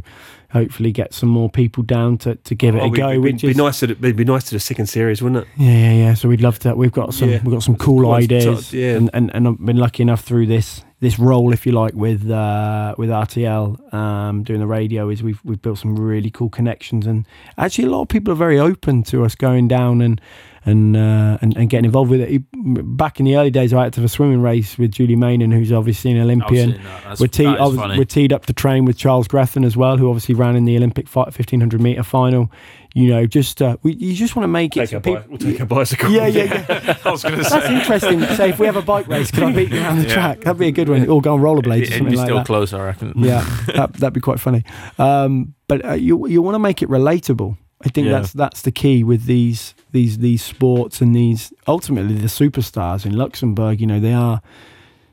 [0.52, 3.10] hopefully get some more people down to, to give it Oh, a go.
[3.10, 5.44] It'd which be, is, be nice to it'd be nice to the second series, wouldn't
[5.44, 5.48] it?
[5.56, 6.14] Yeah, yeah, yeah.
[6.14, 6.74] So we'd love to.
[6.74, 7.30] We've got some.
[7.30, 7.40] Yeah.
[7.42, 8.72] We've got some cool ideas.
[8.72, 8.92] yeah.
[8.96, 12.30] And, and and I've been lucky enough through this this role, if you like, with
[12.30, 15.08] uh, with RTL um, doing the radio.
[15.08, 18.36] Is we've we've built some really cool connections, and actually a lot of people are
[18.36, 20.20] very open to us going down and.
[20.66, 22.42] And, uh, and and getting involved with it.
[22.52, 25.50] Back in the early days, I had to have a swimming race with Julie Meynen,
[25.54, 26.72] who's obviously an Olympian.
[26.72, 27.02] I've seen that.
[27.04, 29.96] That's, We're, tee- that was, we're teed up to train with Charles Grethen as well,
[29.96, 32.52] who obviously ran in the Olympic 1500 meter final.
[32.92, 34.80] You know, just uh, we, you just want to make it.
[34.80, 36.10] Take so a peop- bi- we'll take a bicycle.
[36.10, 36.98] yeah, yeah, yeah.
[37.06, 38.20] I was going to say That's interesting.
[38.36, 40.12] Say if we have a bike race, can I beat you around the Yeah.
[40.14, 40.40] track?
[40.42, 41.08] That'd be a good one.
[41.08, 42.46] Or go on rollerblades or It'd something be like still that.
[42.46, 43.14] close, I reckon.
[43.16, 43.40] Yeah,
[43.76, 44.64] that, that'd be quite funny.
[44.98, 47.56] Um, but uh, you you want to make it relatable.
[47.82, 48.12] I think Yeah.
[48.20, 53.16] that's that's the key with these these these sports and these ultimately the superstars in
[53.16, 53.80] Luxembourg.
[53.80, 54.40] You know they are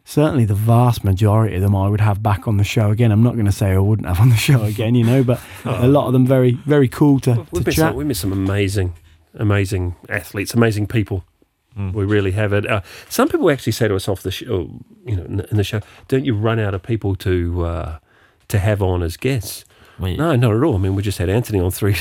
[0.04, 1.76] certainly the vast majority of them.
[1.76, 3.12] I would have back on the show again.
[3.12, 4.96] I'm not going to say I wouldn't have on the show again.
[4.96, 7.76] You know, but a lot of them very very cool to, We've to met, chat.
[7.76, 8.94] some, we've met some amazing,
[9.36, 11.24] amazing athletes, amazing people.
[11.78, 11.94] Mm.
[11.94, 12.66] We really have it.
[12.70, 14.70] Uh, some people actually say to us off the show,
[15.06, 18.00] you know, in the, in the show, don't you run out of people to uh,
[18.48, 19.64] to have on as guests?
[20.00, 20.76] Wait, No, not at all.
[20.76, 21.94] I mean, we just had Anthony on three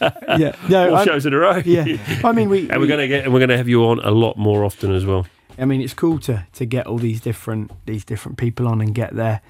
[0.00, 1.62] yeah, no, four I'm- shows in a row.
[1.64, 1.98] yeah.
[2.24, 4.10] I mean, we, and we're we- gonna get and we're gonna have you on a
[4.10, 5.26] lot more often as well.
[5.58, 8.94] I mean, it's cool to to get all these different these different people on and
[8.94, 9.40] get their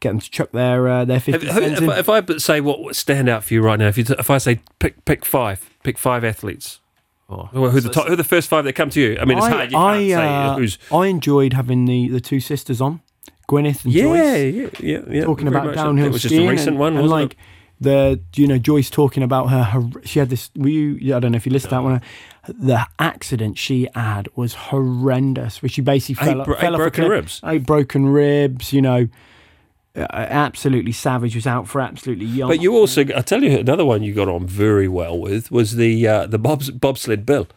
[0.00, 1.90] get them to chuck their uh, their If, fifty if, cents in.
[1.90, 4.30] if I but say what would stand out for you right now, if you if
[4.30, 6.80] I say pick pick five, pick five athletes.
[7.28, 7.48] oh.
[7.52, 9.18] Who who are the top, who the first five that come to you?
[9.20, 9.70] I mean, it's I- hard.
[9.70, 10.78] You can't I, say uh, who's.
[10.92, 13.02] I enjoyed having the the two sisters on,
[13.46, 15.24] Gwyneth and Yeah, Joyce, yeah, yeah, yeah.
[15.24, 15.74] talking about much.
[15.74, 17.36] downhill It was just skiing a recent and, one, and wasn't like
[17.80, 21.32] the you know Joyce talking about her, her she had this were you I don't
[21.32, 22.02] know if you listened to that one
[22.46, 27.08] the accident she had was horrendous where she basically Eight fell, bro- fell eight broken
[27.08, 27.40] ribs.
[27.44, 29.08] eight broken ribs you know
[29.96, 33.84] uh, absolutely savage was out for absolutely young But you also, I tell you, another
[33.84, 37.48] one you got on very well with was the uh, the bobs, bobsled bill.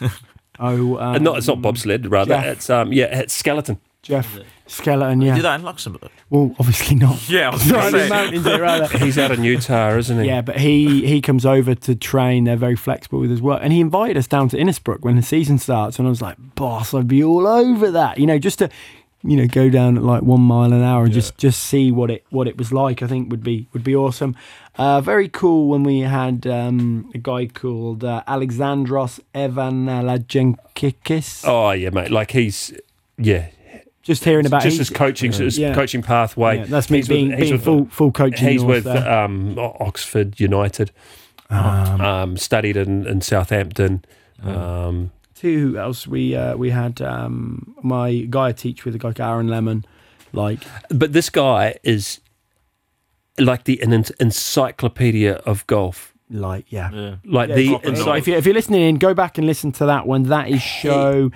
[0.58, 2.46] oh um, not it's not bobsled, rather Jeff.
[2.46, 3.78] it's um yeah it's skeleton.
[4.08, 6.10] Jeff Skeleton You yeah did that in Luxembourg?
[6.30, 8.98] well obviously not Yeah, I was Not in the mountains there, rather.
[9.04, 10.26] He's out of Utah, isn't he?
[10.26, 12.44] Yeah, but he he comes over to train.
[12.44, 15.22] They're very flexible with his work, and he invited us down to Innsbruck when the
[15.22, 15.98] season starts.
[15.98, 18.68] And I was like, "Boss, I'd be all over that." You know, just to
[19.24, 22.10] you know go down at like one mile an hour and just just see what
[22.10, 23.02] it what it was like.
[23.02, 24.36] I think would be would be awesome.
[24.76, 31.44] Uh, very cool when we had um, a guy called uh, Alexandros Evanalagenkikis.
[31.46, 32.10] Oh yeah, mate.
[32.10, 32.72] Like he's
[33.16, 33.46] yeah,
[34.08, 35.74] just hearing about just his coaching, his Yeah.
[35.74, 36.58] coaching pathway.
[36.58, 38.48] Yeah, that's me He's with- being, he's being with- full full coaching.
[38.48, 40.90] He's with um, Oxford United.
[41.50, 44.04] Um, Um, studied in, in Southampton.
[44.42, 46.06] Um, Who else?
[46.06, 49.84] We uh, we had um, my guy I teach with, a guy called Aaron Lemon.
[50.32, 52.20] Like, but this guy is
[53.38, 56.90] like the an en- encyclopedia of golf like yeah.
[56.90, 57.16] Yeah.
[57.24, 59.72] Like Yeah, the if, it's if, you, if you're listening in, go back and listen
[59.72, 60.24] to that one.
[60.24, 61.30] That is show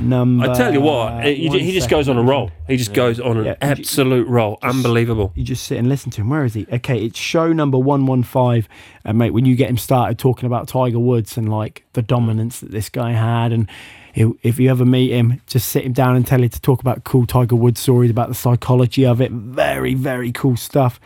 [0.00, 0.50] number.
[0.50, 2.50] I tell you what, he, one he just goes on a roll.
[2.66, 3.54] He just goes on an Yeah.
[3.60, 4.58] absolute roll.
[4.62, 5.32] Unbelievable.
[5.34, 6.30] You just sit and listen to him.
[6.30, 6.66] Where is he?
[6.72, 8.68] Okay, it's show number one one five.
[9.04, 12.60] And mate, when you get him started talking about Tiger Woods and like the dominance
[12.60, 13.72] that this guy had, and he'll,
[14.14, 17.04] if you ever meet him, just sit him down and tell him to talk about
[17.04, 19.30] cool Tiger Woods stories about the psychology of it.
[19.32, 21.00] Very very cool stuff.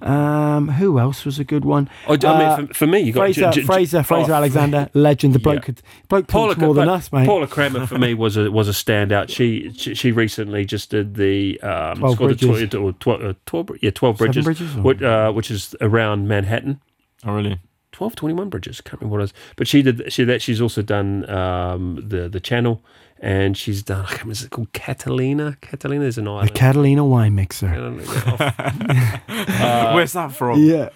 [0.00, 1.88] Um, who else was a good one?
[2.08, 4.32] I, d- I Uh, mean, for, for me, you got Fraser, J- J- Fraser, Fraser
[4.32, 5.32] oh, Alexander, legend.
[5.32, 5.60] The bloke Yeah.
[5.60, 7.24] could bloke Paula, more than us, mate.
[7.26, 9.28] Paula Kramer for me was a was a standout.
[9.28, 12.70] She she, she recently just did the um, 12 it's called the Bridges.
[12.70, 16.80] tw- or tw- uh, 12, yeah, 12 bridges, bridges, which, uh, which is around Manhattan.
[17.24, 17.60] Oh, really?
[18.02, 18.80] 12, 21 bridges.
[18.80, 19.34] Can't remember what it is.
[19.54, 20.12] But she did.
[20.12, 22.82] She that she's also done um, the the channel,
[23.20, 24.00] and she's done.
[24.04, 24.32] I can't remember.
[24.32, 25.56] Is it called Catalina?
[25.60, 26.48] Catalina is an the.
[26.48, 27.68] Catalina wine mixer.
[27.68, 27.98] I don't.
[29.94, 30.64] Where's that from?
[30.64, 30.88] Yeah.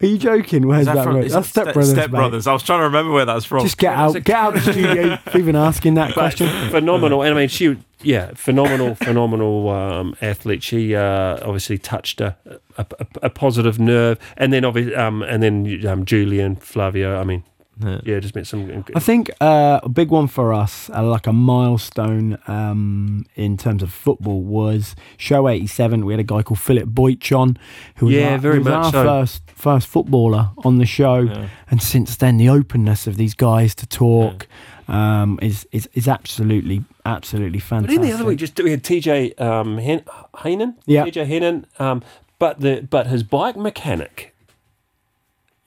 [0.00, 0.68] Are you joking?
[0.68, 1.14] Where's Is that that, from?
[1.14, 1.22] from?
[1.24, 1.90] is That's that Step Brothers.
[1.90, 2.46] Step Brothers.
[2.46, 3.64] I was trying to remember where that's from.
[3.64, 6.48] Just get out, get out of the studio for even asking that question.
[6.70, 7.22] phenomenal.
[7.22, 10.62] And I mean, she, yeah, phenomenal, phenomenal um, athlete.
[10.62, 12.36] She uh, obviously touched a,
[12.76, 17.20] a, a, a positive nerve, and then obviously, um, and then um, Julian, Flavio.
[17.20, 17.42] I mean,
[17.84, 18.00] Yeah.
[18.04, 18.84] yeah, just met some.
[18.94, 23.82] I think uh, a big one for us, uh, like a milestone um, in terms
[23.82, 26.04] of football, was show '87.
[26.04, 27.56] We had a guy called Philip Boych on,
[27.96, 29.04] who was Yeah, our, very who was much our so.
[29.04, 31.20] first first footballer on the show.
[31.20, 31.48] Yeah.
[31.70, 34.46] And since then, the openness of these guys to talk
[34.88, 37.98] um, is, is is absolutely absolutely fantastic.
[37.98, 40.76] But in the other week, just we had TJ um, Heenan.
[40.86, 41.04] Yeah.
[41.06, 41.66] TJ Heenan.
[41.78, 42.02] Um,
[42.38, 44.34] but the but his bike mechanic.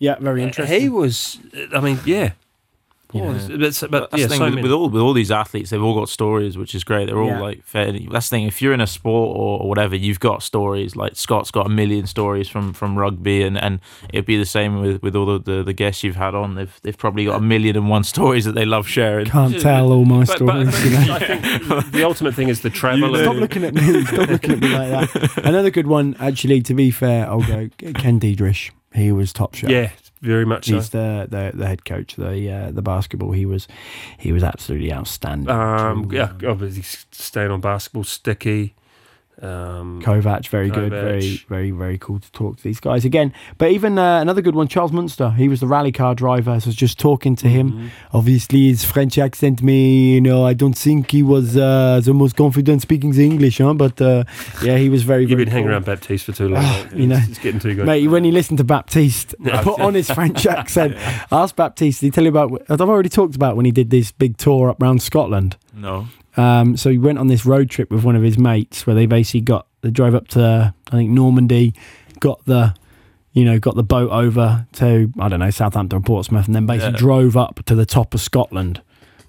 [0.01, 0.81] Yeah, very uh, interesting.
[0.81, 1.37] He was.
[1.75, 2.31] I mean, yeah.
[3.13, 3.23] Yeah.
[3.23, 5.83] Oh, it's- but, That's yeah, thing so with, with all with all these athletes, they've
[5.83, 7.07] all got stories, which is great.
[7.07, 7.41] They're all Yeah.
[7.41, 8.07] like fairly.
[8.09, 8.47] That's the thing.
[8.47, 10.95] If you're in a sport or, or whatever, you've got stories.
[10.95, 13.81] Like Scott's got a million stories from, from rugby, and, and
[14.13, 16.55] it'd be the same with, with all the, the, the guests you've had on.
[16.55, 19.25] They've they've probably got a million and one stories that they love sharing.
[19.25, 20.85] Can't tell all my But, but, stories.
[20.85, 21.13] you know?
[21.13, 23.13] I think the ultimate thing is the travel.
[23.17, 24.05] Stop looking at me.
[24.05, 25.37] Stop looking at me like that.
[25.45, 26.61] Another good one, actually.
[26.61, 28.71] To be fair, I'll go Ken Diederich.
[28.93, 29.69] He was top shot.
[29.69, 30.75] Yeah, very much so.
[30.75, 33.31] He's the, the the head coach, the uh, the basketball.
[33.31, 33.67] He was
[34.17, 35.49] he was absolutely outstanding.
[35.49, 38.75] Um, yeah, obviously staying on basketball, sticky.
[39.41, 43.33] Um, Kovac, very good, very, very, very cool to talk to these guys again.
[43.57, 45.31] But even uh, another good one, Charles Munster.
[45.31, 46.59] He was the rally car driver.
[46.59, 47.71] So I was just talking to him.
[47.71, 47.89] mhm.
[48.13, 52.35] Obviously, his French accent, me, you know, I don't think he was uh, the most
[52.35, 53.73] confident speaking the English, huh?
[53.73, 54.25] But uh,
[54.63, 56.63] yeah, he was very, You've very been hanging around Baptiste for too long.
[56.63, 57.15] Ah, you know.
[57.17, 57.85] it's, it's getting too good.
[57.87, 59.63] Mate, when you listen to Baptiste, Yeah.
[59.63, 60.95] put on his French accent.
[61.31, 62.01] Ask Baptiste.
[62.01, 62.61] Did he tell you about?
[62.69, 65.57] I've already talked about when he did this big tour up around Scotland.
[65.73, 68.95] No, Um, so he went on this road trip with one of his mates where
[68.95, 71.73] they basically got they drove up to I think Normandy,
[72.19, 72.73] got the
[73.33, 76.65] you know got the boat over to I don't know Southampton or Portsmouth, and then
[76.65, 76.97] basically Yeah.
[76.99, 78.81] drove up to the top of Scotland.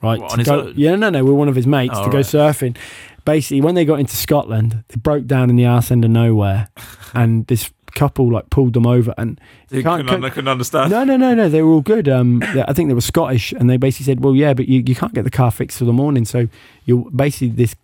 [0.02, 0.20] Right?
[0.20, 2.10] What, to on his go- yeah, no, no, we're one of his mates Oh, to
[2.10, 2.26] go right.
[2.26, 2.76] surfing.
[3.24, 6.68] Basically, when they got into Scotland, they broke down in the arse end of nowhere,
[7.14, 10.90] and this couple like pulled them over and you Can't- couldn't, couldn't understand.
[10.90, 11.48] no, no, no, no.
[11.48, 12.08] They were all good.
[12.08, 14.94] Um, I think they were Scottish, and they basically said, "Well, yeah, but you, you
[14.94, 16.48] can't get the car fixed till the morning." So
[16.84, 17.74] you basically this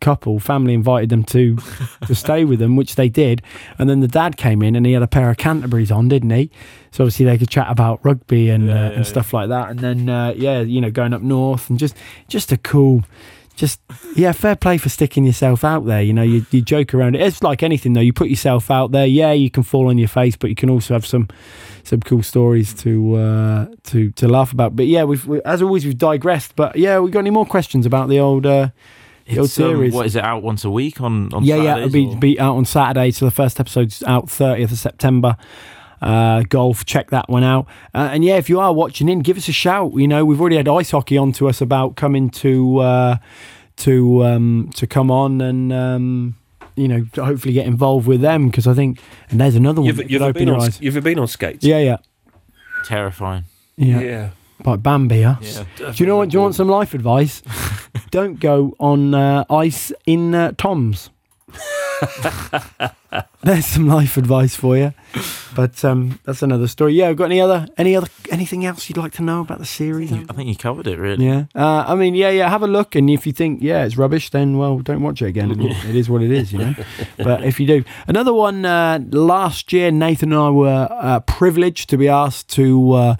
[0.00, 1.56] couple family invited them to
[2.06, 3.40] to stay with them, which they did.
[3.78, 6.30] And then the dad came in, and he had a pair of Canterbury's on, didn't
[6.30, 6.50] he?
[6.90, 9.70] So obviously they could chat about rugby and Yeah, uh, yeah, and stuff like that.
[9.70, 11.96] And then uh, yeah, you know, going up north and just
[12.28, 13.02] just a cool.
[13.56, 13.80] Just
[14.16, 16.02] yeah, fair play for sticking yourself out there.
[16.02, 17.22] You know, you, you joke around it.
[17.22, 18.00] It's like anything though.
[18.00, 19.06] You put yourself out there.
[19.06, 21.28] Yeah, you can fall on your face, but you can also have some
[21.84, 24.74] some cool stories to uh, to to laugh about.
[24.74, 26.56] But yeah, we've we, as always we've digressed.
[26.56, 28.44] But yeah, we got any more questions about the old?
[28.44, 28.70] Uh,
[29.26, 29.94] The old um, series.
[29.94, 31.32] what is it out once a week on?
[31.32, 33.10] on yeah, yeah, it'll be be out on Saturday.
[33.12, 35.36] So the first episode's out thirtieth of September.
[36.04, 37.66] Uh, golf, check that one out.
[37.94, 39.94] Uh, and yeah, if you are watching in, give us a shout.
[39.94, 43.16] You know, we've already had ice hockey on to us about coming to uh,
[43.78, 45.72] to um, to come on and.
[45.72, 46.36] Um,
[46.76, 49.86] you know, to hopefully get involved with them because I think, and there's another one.
[49.86, 51.64] You've, that you've, been on, you've been on skates.
[51.64, 51.98] Yeah, yeah,
[52.84, 53.44] terrifying.
[53.76, 54.30] yeah,
[54.64, 55.36] Like Bambi, huh?
[55.40, 55.64] Yeah.
[55.78, 56.30] Do you know what?
[56.30, 57.42] Do you want some life advice?
[58.10, 61.10] Don't go on uh, ice in uh, Toms.
[63.42, 64.92] There's some life advice for you,
[65.54, 66.94] but um, that's another story.
[66.94, 70.12] Yeah, got any other, any other, anything else you'd like to know about the series?
[70.12, 71.24] I think you covered it really.
[71.26, 72.48] Yeah, uh, I mean, yeah, yeah.
[72.48, 75.26] Have a look, and if you think, yeah, it's rubbish, then well, don't watch it
[75.26, 75.50] again.
[75.60, 76.74] It- is what it is, you know.
[77.18, 78.64] but if you do, another one.
[78.64, 82.92] Uh, last year, Nathan and I were uh, privileged to be asked to.
[82.92, 83.16] Uh,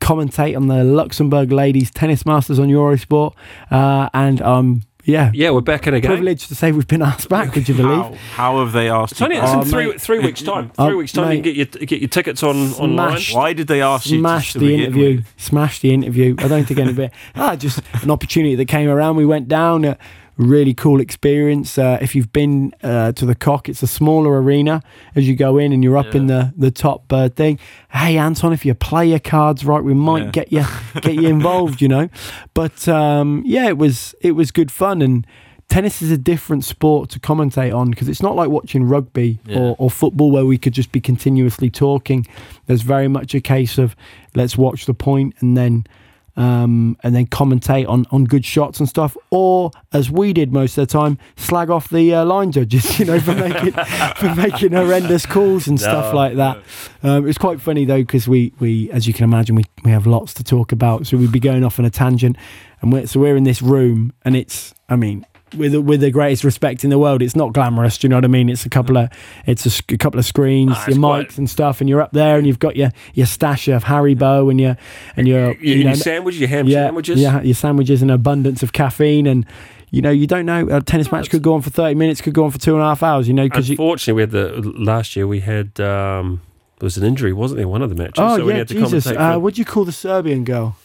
[0.00, 3.34] Commentate on the Luxembourg Ladies Tennis Masters on Eurosport,
[3.70, 6.08] uh, and I'm yeah, Yeah, we're back in again.
[6.10, 7.52] privileged to say we've been asked back.
[7.52, 7.98] Could you believe?
[7.98, 9.26] How, how have they asked It's you?
[9.26, 9.44] only back?
[9.44, 10.00] it's in Oh, three mate.
[10.00, 10.70] three weeks time.
[10.78, 13.10] Oh, Three weeks time, you can get your get your tickets on online.
[13.18, 13.34] Smash.
[13.34, 14.18] Why did they ask you?
[14.18, 15.16] Smash the interview.
[15.16, 15.26] with?
[15.36, 16.34] Smash the interview.
[16.38, 17.12] I don't think anybody.
[17.34, 19.16] ah, just an opportunity that came around.
[19.16, 19.84] We went down.
[19.84, 19.98] A
[20.42, 21.78] really cool experience.
[21.78, 24.82] Uh, if you've been uh, to the Cock, it's a smaller arena
[25.14, 27.58] as you go in, and you're up in the the top uh, thing.
[27.90, 30.30] Hey, Anton, if you play your cards right, we might Yeah.
[30.30, 30.64] get you
[31.00, 31.80] get you involved.
[31.80, 32.08] You know,
[32.54, 35.26] but um, yeah, it was it was good fun and.
[35.68, 39.58] Tennis is a different sport to commentate on because it's not like watching rugby Yeah.
[39.58, 42.26] or, or football where we could just be continuously talking.
[42.66, 43.96] There's very much a case of
[44.34, 45.86] let's watch the point and then
[46.36, 50.78] um, and then commentate on, on good shots and stuff, or as we did most
[50.78, 53.72] of the time, slag off the uh, line judges, you know, for making
[54.16, 56.58] for making horrendous calls and stuff No, like that.
[57.02, 60.06] Um, was quite funny though because we we as you can imagine we we have
[60.06, 62.36] lots to talk about, so we'd be going off on a tangent,
[62.80, 65.26] and we're, so we're in this room, and it's I mean.
[65.56, 67.98] With, with the greatest respect in the world, it's not glamorous.
[67.98, 68.48] Do you know what I mean?
[68.48, 69.10] It's a couple of
[69.46, 72.00] it's a, a couple of screens, Ah, your it's quite- mics and stuff, and you're
[72.00, 74.76] up there, and you've got your your stash of Haribo and your
[75.16, 77.20] and your Your, you your sandwiches, your ham yeah, sandwiches.
[77.20, 79.44] Yeah, your sandwiches and abundance of caffeine, and
[79.90, 82.34] you know you don't know a tennis match could go on for thirty minutes, could
[82.34, 83.28] go on for two and a half hours.
[83.28, 83.74] You know because you.
[83.74, 86.40] Unfortunately, we had the last year we had um,
[86.78, 87.68] there was an injury, wasn't there?
[87.68, 88.14] One of the matches.
[88.18, 89.06] Oh so we yeah, had to Jesus!
[89.06, 90.76] Uh, what do you call the Serbian girl?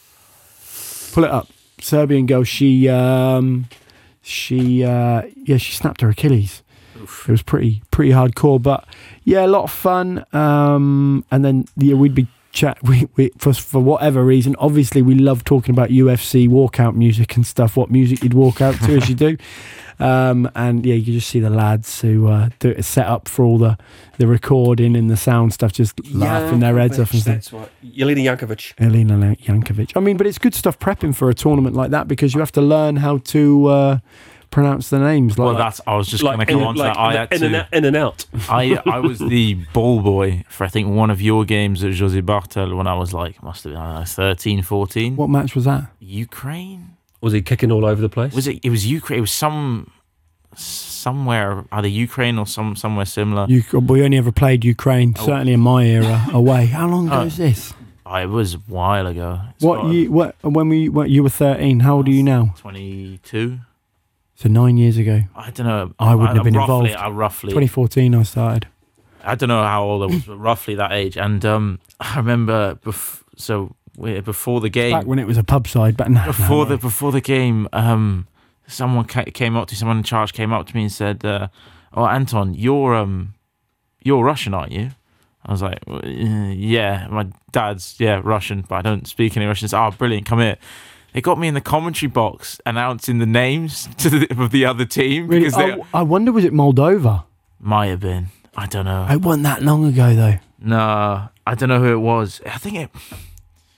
[1.13, 1.47] Pull it up.
[1.80, 2.43] Serbian girl.
[2.43, 3.65] She um,
[4.27, 6.63] she uh, yeah, she snapped her Achilles.
[6.95, 8.85] It was pretty pretty hardcore, but
[9.23, 10.25] yeah, a lot of fun.
[10.33, 12.27] Um, and then yeah, we'd be
[12.58, 12.82] chat.
[12.84, 17.46] We, we for for whatever reason, obviously we love talking about UFC walkout music and
[17.46, 17.78] stuff.
[17.78, 19.38] What music you'd walk out to as you do.
[20.00, 23.43] Um, and yeah, you just see the lads who uh, do it set up for
[23.43, 23.78] all the,
[24.17, 27.34] the recording and the sound stuff, just laughing their heads off and stuff.
[27.34, 27.70] That's right.
[27.84, 28.74] Jelena Jankovic.
[28.80, 29.98] Elena Jankovic.
[29.98, 32.52] I mean, but it's good stuff prepping for a tournament like that because you have
[32.54, 34.00] to learn how to uh,
[34.51, 35.38] pronounce the names.
[35.38, 35.79] Like, Well, that's.
[35.86, 36.99] I was just going to in, come on to like that.
[36.99, 37.60] I had in, and to.
[37.62, 38.25] out, in and out.
[38.49, 42.21] I I was the ball boy for I think one of your games at Josy
[42.21, 45.15] Barthel when I was like must have been I don't know 13, 14.
[45.15, 45.91] what match was that?
[45.99, 48.33] Ukraine Was he kicking all over the place?
[48.33, 48.60] was it?
[48.63, 49.17] It was Ukraine.
[49.19, 49.91] It was some
[50.55, 53.45] somewhere either Ukraine or some somewhere similar.
[53.47, 55.25] You, we only ever played Ukraine, Oh.
[55.25, 56.65] certainly in my era, away.
[56.67, 57.25] How long ago Oh.
[57.25, 57.73] is this?
[58.05, 59.39] Oh, it was a while ago.
[59.55, 60.10] It's What you?
[60.12, 60.88] What when we?
[60.89, 61.81] What you were thirteen?
[61.81, 62.53] How old are you now?
[62.57, 63.60] Twenty two.
[64.38, 65.93] So nine years ago, I don't know.
[65.97, 66.95] I wouldn't have been roughly, involved.
[66.95, 67.50] I roughly.
[67.50, 68.13] 2014.
[68.13, 68.67] I started.
[69.23, 71.17] I don't know how old I was, but roughly that age.
[71.17, 75.43] And um, I remember bef- so we- before the game, Back when it was a
[75.43, 78.28] pub side, but no, before no, the before the game, um,
[78.67, 81.47] someone ca- came up to someone in charge came up to me and said, uh,
[81.95, 83.34] "Oh, Anton, you're um,
[84.04, 84.91] you're Russian, aren't you?"
[85.47, 89.67] I was like, "Uh, "Yeah, my dad's yeah Russian, but I don't speak any Russian."
[89.67, 90.58] So, oh, brilliant, come here.
[91.17, 94.86] They got me in the commentary box announcing the names to the, of the other
[94.86, 95.45] team Really?
[95.45, 97.23] because they Oh, I wonder was it Moldova?
[97.60, 98.27] might have been.
[98.56, 99.08] I don't know.
[99.10, 100.36] It wasn't that long ago though.
[100.60, 102.39] No, I don't know who it was.
[102.45, 102.91] I think it.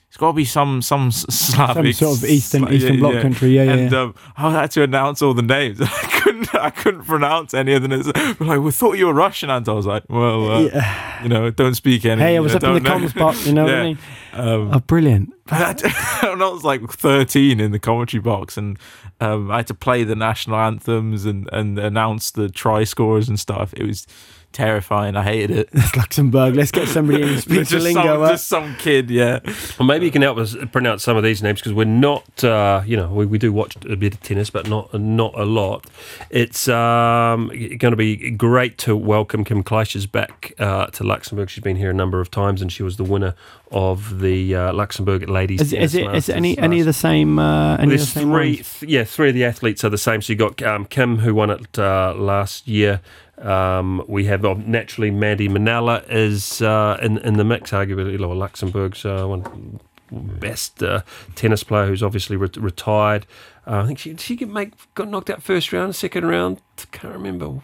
[0.08, 3.14] It's got to be some some s- Some sort of Eastern Sla- Eastern yeah, Bloc
[3.14, 3.22] yeah.
[3.22, 3.48] country.
[3.56, 3.72] Yeah, yeah.
[3.72, 5.80] And um, I had to announce all the names.
[5.82, 5.86] I
[6.20, 6.54] couldn't.
[6.54, 7.92] I couldn't pronounce any of them.
[7.92, 11.22] It's like we thought you were Russian, and I was like, well, uh, Yeah.
[11.22, 12.20] you know, don't speak any.
[12.20, 12.98] Hey, I you was know, up in the know.
[12.98, 13.46] comms box.
[13.46, 13.98] You know what I mean?
[14.32, 15.32] Um, Oh, brilliant.
[15.50, 15.82] and
[16.22, 18.78] I was like 13 in the commentary box, and
[19.20, 23.38] um, I had to play the national anthems and, and announce the try scores and
[23.38, 23.74] stuff.
[23.74, 24.06] It was
[24.52, 25.16] terrifying.
[25.16, 25.68] I hated it.
[25.72, 26.54] It's Luxembourg.
[26.54, 28.02] Let's get somebody in who speaks the just, lingo.
[28.02, 29.40] some, just some kid, yeah.
[29.78, 32.82] Well, maybe you can help us pronounce some of these names because we're not, uh,
[32.84, 35.86] you know, we, we do watch a bit of tennis, but not not a lot.
[36.30, 41.50] It's um, going to be great to welcome Kim Clijsters back uh, to Luxembourg.
[41.50, 43.34] She's been here a number of times, and she was the winner
[43.70, 45.60] of the uh, Luxembourg Ladies.
[45.60, 47.38] Is, is it is it any any of the same?
[47.38, 48.78] Uh, any of the same three, ones?
[48.80, 50.22] th- yeah, three of the athletes are the same.
[50.22, 53.00] So you got um, Kim, who won it uh, last year.
[53.40, 58.34] Um, we have uh, naturally Mandy Minella is uh, in in the mix, arguably well,
[58.34, 59.80] Luxembourg's uh, one
[60.12, 61.02] best uh,
[61.34, 63.26] tennis player, who's obviously re- retired.
[63.66, 66.60] Uh, I think she she get make got knocked out first round, second round.
[66.90, 67.60] Can't remember.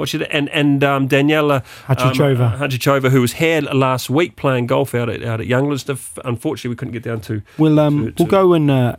[0.00, 2.54] What she and and um, Daniela Hantuchova.
[2.54, 6.18] um, Hantuchova, who was here last week playing golf out at out at.
[6.24, 8.96] Unfortunately, we couldn't get down to We'll um to- we'll go and uh,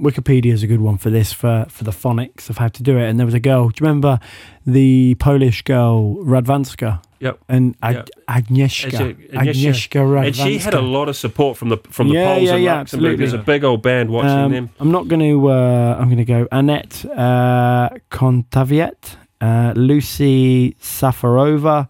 [0.00, 2.98] Wikipedia is a good one for this for for the phonics of how to do
[2.98, 3.08] it.
[3.08, 3.68] And there was a girl.
[3.70, 4.18] Do you remember
[4.66, 7.00] the Polish girl Radwanska?
[7.20, 7.38] Yep.
[7.48, 8.08] And Ag- Yep.
[8.28, 8.98] Agnieszka.
[9.32, 10.00] Agnieszka.
[10.00, 10.26] Radwanska.
[10.26, 12.62] And she had a lot of support from the from the Yeah, Poles yeah, in
[12.62, 13.18] yeah, Luxembourg.
[13.18, 14.70] There's a big old band watching Um, them.
[14.80, 15.48] I'm not going to.
[15.48, 21.88] Uh, I'm going to go Anett uh, Kontaveit, uh, Lucie Safarova,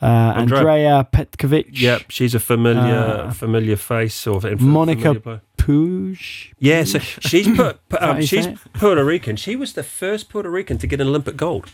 [0.00, 1.66] uh, Andrea- Andrea Petkovic.
[1.72, 2.94] Yep, she's a familiar
[3.26, 5.40] uh, familiar face or a Monica familiar player.
[5.58, 6.52] Puig.
[6.58, 8.46] Yeah, so she's put, um, she's?
[8.74, 9.36] Puerto Rican.
[9.36, 11.70] She was the first Puerto Rican to get an Olympic gold.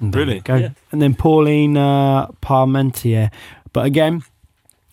[0.00, 0.40] Really?
[0.40, 0.54] Go.
[0.56, 0.70] Yeah.
[0.92, 3.30] And then Pauline uh, Parmentier.
[3.72, 4.22] But again,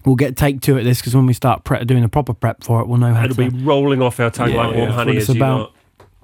[0.03, 2.63] we'll get take two at this because when we start pre- doing the proper prep
[2.63, 3.51] for it, we'll know how It'll to.
[3.51, 4.77] be rolling off our tongue Yeah, like yeah.
[4.77, 5.71] warm That's honey what it's as you about.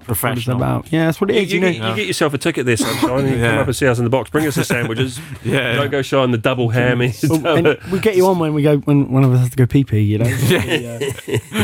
[0.02, 0.12] Know.
[0.12, 0.56] what Professional.
[0.56, 0.92] about.
[0.92, 1.52] Yeah, that's what it is.
[1.52, 1.80] You, you You, know.
[1.80, 3.28] get, you get yourself a ticket there, sunshine.
[3.28, 3.50] You Yeah.
[3.50, 4.30] come up and see us in the box.
[4.30, 5.20] Bring us the sandwiches.
[5.44, 5.74] Yeah.
[5.76, 7.14] Don't go showing the double hammy.
[7.30, 9.66] Oh, we get you on when we go when one of us has to go
[9.66, 10.00] pee pee.
[10.00, 10.98] You know, yeah.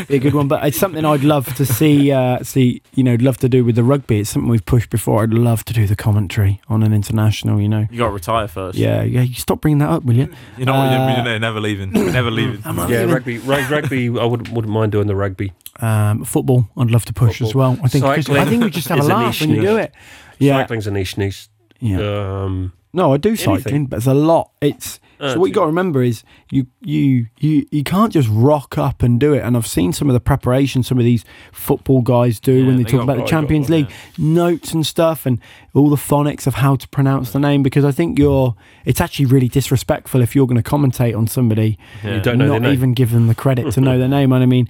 [0.08, 0.48] be a good one.
[0.48, 2.12] But it's something I'd love to see.
[2.12, 4.20] Uh, see, you know, love to do with the rugby.
[4.20, 5.22] It's something we've pushed before.
[5.22, 7.60] I'd love to do the commentary on an international.
[7.60, 8.78] You know, You got to retire first.
[8.78, 9.22] yeah, yeah.
[9.22, 10.28] You stop bringing that up, will you?
[10.56, 10.88] You know what?
[10.88, 11.94] Uh, you're, you're never leaving.
[11.94, 12.62] You're never leaving.
[12.64, 13.14] I'm not yeah, leaving.
[13.14, 13.38] rugby.
[13.38, 14.18] Rugby.
[14.18, 15.52] I wouldn't wouldn't mind doing the rugby.
[15.80, 17.78] Um, football, I'd love to push as well.
[17.82, 19.94] I think Cycling I think we just have a laugh when you do it.
[20.38, 21.48] Yeah, Cycling's a niche niche.
[21.80, 21.98] yeah.
[22.44, 23.86] Um, No, I do cycling, anything.
[23.86, 24.50] but there's a lot.
[24.60, 28.28] It's uh, so what you got to remember is you you you you can't just
[28.30, 29.42] rock up and do it.
[29.42, 32.76] And I've seen some of the preparation some of these football guys do Yeah, when
[32.76, 35.40] they, they talk about the Champions League notes and stuff, and
[35.74, 37.62] all the phonics of how to pronounce the name.
[37.64, 38.54] Because I think you're
[38.84, 42.14] it's actually really disrespectful if you're going to commentate on somebody Yeah.
[42.16, 42.72] You don't know their not name.
[42.74, 44.32] even give them the credit to know their name.
[44.32, 44.68] And I mean,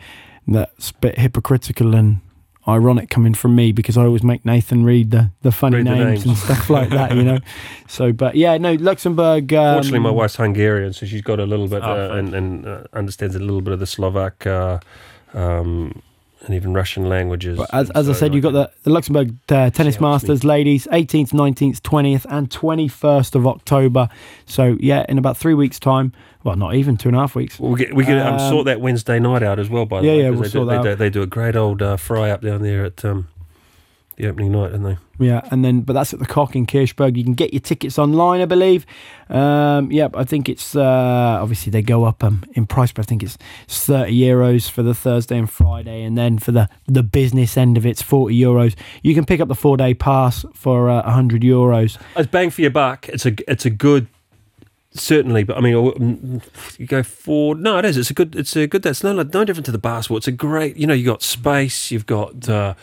[0.55, 2.21] that's a bit hypocritical and
[2.67, 5.91] ironic coming from me because I always make Nathan read the, the funny Read the
[5.95, 6.27] names, names.
[6.27, 7.39] and stuff like that, you know.
[7.91, 9.51] So, but yeah, no, Luxembourg.
[9.55, 12.67] Um, Fortunately, my wife's Hungarian, so she's got a little bit Oh, uh, and, and
[12.67, 14.79] uh, understands a little bit of the Slovak uh,
[15.33, 16.03] um,
[16.45, 17.57] and even Russian languages.
[17.57, 20.07] But as, as I said, you've got the, the Luxembourg uh, Tennis helps me.
[20.09, 24.09] Masters ladies, 18th, 19th, 20th, and 21st of October.
[24.45, 26.13] So, yeah, in about three weeks' time,
[26.45, 27.59] well, not even two and a half weeks.
[27.59, 29.87] We'll get we can um, Um, sort that Wednesday night out as well.
[29.87, 31.27] By the Yeah, way, yeah, we'll they, sort do, that they, do, they do a
[31.27, 33.29] great old uh, fry up down there at um,
[34.17, 34.97] the opening night, don't they?
[35.21, 37.17] Yeah, and then, but that's at the Coque in Kirchberg.
[37.17, 38.87] You can get your tickets online, I believe.
[39.29, 43.07] Um, yep, I think it's uh, obviously they go up um, in price, but I
[43.07, 47.03] think it's, it's 30 euros for the Thursday and Friday, and then for the, the
[47.03, 48.77] business end of it, it's 40 euros.
[49.03, 51.99] You can pick up the four day pass for uh, 100 euros.
[52.17, 53.09] It's bang for your buck.
[53.09, 54.07] It's a it's a good.
[54.99, 56.43] Certainly, but I mean, oh, mm,
[56.79, 57.61] you go forward.
[57.61, 57.79] no.
[57.79, 57.97] It is.
[57.97, 58.35] It's a good.
[58.37, 58.83] It's a good.
[58.83, 60.19] That's no no different to the basketball.
[60.19, 60.77] It's a great.
[60.77, 61.91] You know, you got space.
[61.91, 62.75] You've got uh,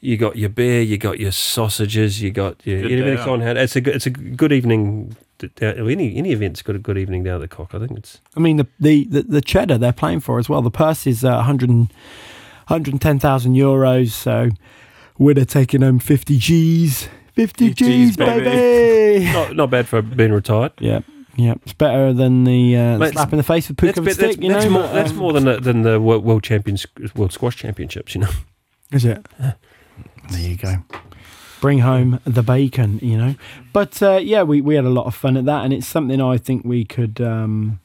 [0.00, 0.82] you got your beer.
[0.82, 2.20] You got your sausages.
[2.20, 3.40] You got your Good day everything's out.
[3.40, 3.58] hand.
[3.58, 3.96] It's a good.
[3.96, 5.16] It's a good evening.
[5.60, 7.74] Any any event's got a good evening down at the Coque.
[7.74, 10.62] I think it's I mean, the, the, the, the cheddar they're playing for as well.
[10.62, 14.10] The purse is uh, 100, 110,000 euros.
[14.10, 14.50] So
[15.18, 17.08] winner taking home 50 G's.
[17.34, 18.44] 50 G's, G's, baby.
[18.44, 19.24] baby.
[19.32, 20.72] not not bad for being retired.
[20.78, 21.00] yeah.
[21.36, 24.08] Yeah, it's better than the uh, slap in the face with Puka That's, of a
[24.10, 24.58] bit- that's, stick, you know.
[24.60, 27.56] that's more, but, that's um, more than the, than the world, world champions world squash
[27.56, 28.14] championships.
[28.14, 28.30] You know.
[28.92, 29.26] Is it?
[29.38, 30.74] There you go.
[31.62, 33.34] Bring home the bacon, you know.
[33.72, 36.20] But uh, yeah, we, we had a lot of fun at that, and it's something
[36.20, 37.20] I think we could.
[37.20, 37.80] Um,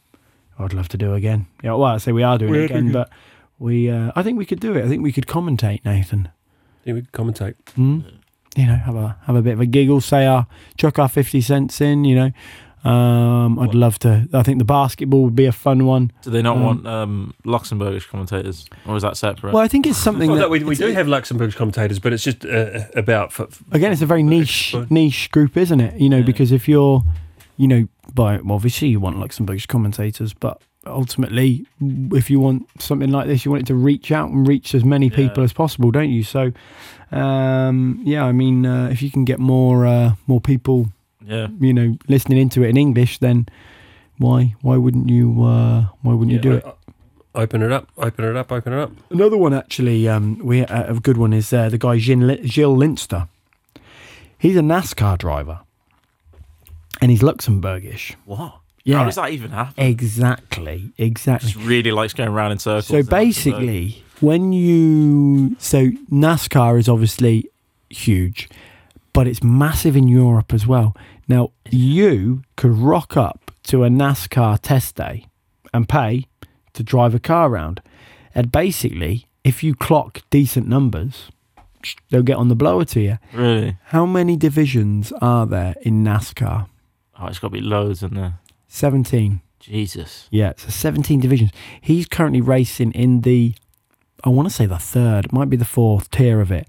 [0.59, 1.45] I'd love to do again.
[1.63, 3.09] Yeah, well, I say we are doing We it again, doing but
[3.59, 3.89] we.
[3.89, 4.83] Uh, I think we could do it.
[4.83, 6.29] I think we could commentate, Nathan.
[6.83, 7.55] Yeah, we could commentate.
[7.75, 7.99] Hmm?
[8.55, 11.39] You know, have a have a bit of a giggle, say our chuck our fifty
[11.41, 12.03] cents in.
[12.03, 12.31] You know,
[12.87, 13.75] um, I'd What?
[13.75, 14.27] love to.
[14.33, 16.11] I think the basketball would be a fun one.
[16.21, 19.53] Do they not Um, want um, Luxembourgish commentators, or is that separate?
[19.53, 21.99] Well, I think it's something Well, that no, we, we it's- do have Luxembourgish commentators,
[21.99, 24.87] but it's just uh, about for, again, it's a very niche Fine.
[24.89, 25.99] niche group, isn't it?
[25.99, 26.23] You know, Yeah.
[26.25, 27.03] because if you're,
[27.57, 31.65] you know, by well, obviously you want Luxembourgish commentators, but ultimately,
[32.13, 34.85] if you want something like this, you want it to reach out and reach as
[34.85, 35.43] many people Yeah.
[35.43, 36.23] as possible, don't you?
[36.23, 36.53] So,
[37.11, 40.87] um, yeah, I mean, uh, if you can get more uh, more people,
[41.27, 41.47] yeah.
[41.59, 43.47] you know, listening into it in English, then
[44.17, 46.65] why why wouldn't you uh, why wouldn't you do it?
[47.35, 48.91] Open it up, open it up, open it up.
[49.11, 52.47] Another one, actually, um, we uh, a good one is uh, the guy Gil, Li-
[52.47, 53.27] Gil Linster.
[54.39, 55.59] He's a NASCAR driver,
[57.01, 58.15] and he's Luxembourgish.
[58.25, 58.59] What?
[58.83, 59.83] Yeah, How does that even happen?
[59.83, 61.51] exactly, exactly.
[61.51, 62.87] Just really likes going around in circles.
[62.87, 67.49] So basically, when you so NASCAR is obviously
[67.89, 68.49] huge,
[69.13, 70.95] but it's massive in Europe as well.
[71.27, 75.25] Now you could rock up to a NASCAR test day
[75.73, 76.25] and pay
[76.73, 77.81] to drive a car around,
[78.33, 81.29] and basically, if you clock decent numbers,
[82.09, 83.17] they'll get on the blower to you.
[83.33, 86.67] really, How many divisions are there in NASCAR?
[87.19, 88.39] oh, it's got to be loads in there.
[88.67, 89.41] Seventeen.
[89.59, 90.27] Jesus.
[90.31, 91.51] Yeah, so 17 divisions.
[91.81, 93.53] He's currently racing in the,
[94.23, 96.67] I want to say the third, might be the fourth tier of it.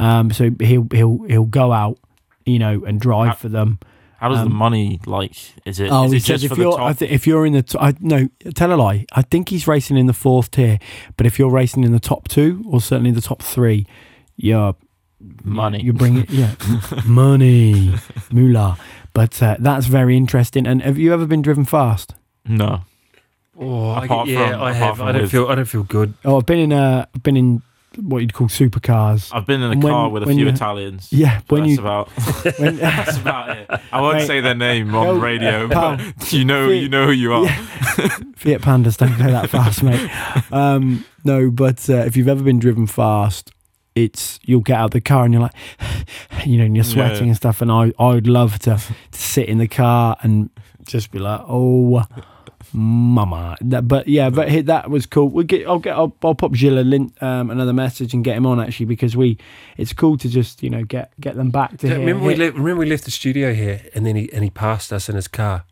[0.00, 1.98] Um, so he'll he'll he'll go out,
[2.44, 3.78] you know, and drive for them.
[4.22, 5.32] How does the Um, money like?
[5.66, 5.90] Is it?
[5.90, 6.80] Oh, is he it says just if for you're, top?
[6.90, 9.04] I th- if you're in the, t- I, no, tell a lie.
[9.12, 10.78] I think he's racing in the fourth tier,
[11.16, 13.84] but if you're racing in the top two or certainly the top three,
[14.36, 14.76] you're
[15.44, 15.82] Money.
[15.82, 16.54] You bring it, yeah,
[17.06, 17.94] money,
[18.32, 18.76] moolah.
[19.12, 20.66] But uh, that's very interesting.
[20.66, 22.14] And have you ever been driven fast?
[22.46, 22.80] no.
[23.58, 24.96] Oh, I, yeah, from- I apart have.
[24.96, 25.46] from I don't with- feel.
[25.48, 26.14] I don't feel good.
[26.24, 27.62] Oh, I've been in uh, I've been in
[27.96, 29.30] what you'd call supercars.
[29.34, 31.08] I've been in a And when- car with a few you- Italians.
[31.12, 32.08] Yeah, when that's you about
[32.58, 33.70] when, that's about it.
[33.92, 34.26] I won't Mate.
[34.26, 35.96] say their name on radio, pal.
[35.96, 37.46] but you know you know who you are.
[37.48, 40.10] Fiat Pandas don't go that fast, mate.
[40.52, 43.50] Um, no, but uh, if you've ever been driven fast,
[43.94, 45.54] it's you'll get out of the car and you're like,
[46.46, 47.28] you know, and you're sweating Yeah.
[47.28, 47.60] and stuff.
[47.62, 48.76] And I, I would love to,
[49.10, 50.50] to sit in the car and
[50.86, 52.02] just be like, oh,
[52.72, 53.56] mama.
[53.60, 55.28] That, but yeah, but he- that was cool.
[55.28, 58.36] We get, I'll get, I'll, I'll pop Gil a link, um, another message and get
[58.36, 59.38] him on actually because we,
[59.76, 62.06] it's cool to just you know get get them back to Yeah, here.
[62.06, 62.56] remember we left.
[62.56, 65.28] Remember we left the studio here, and then he and he passed us in his
[65.28, 65.64] car,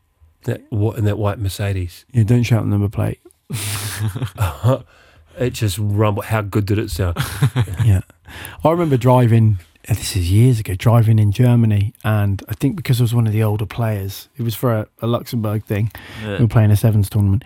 [0.45, 2.05] that what in that white Mercedes.
[2.13, 3.21] Yeah, don't shout the number plate.
[5.39, 6.27] It just rumbled.
[6.27, 7.17] How good did it sound?
[7.85, 8.01] yeah.
[8.65, 9.59] I remember driving,
[9.91, 11.93] uh, this is years ago, driving in Germany.
[12.05, 14.89] And I think because I was one of the older players, it was for a,
[15.03, 15.91] a Luxembourg thing.
[16.39, 17.45] We were playing a sevens tournament.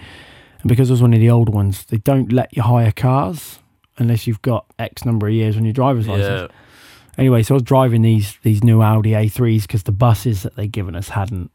[0.60, 3.58] And because I was one of the older ones, they don't let you hire cars
[3.98, 6.52] unless you've got X number of years on your driver's license.
[7.16, 10.72] Anyway, so I was driving these these new Audi A3s because the buses that they'd
[10.72, 11.50] given us hadn't,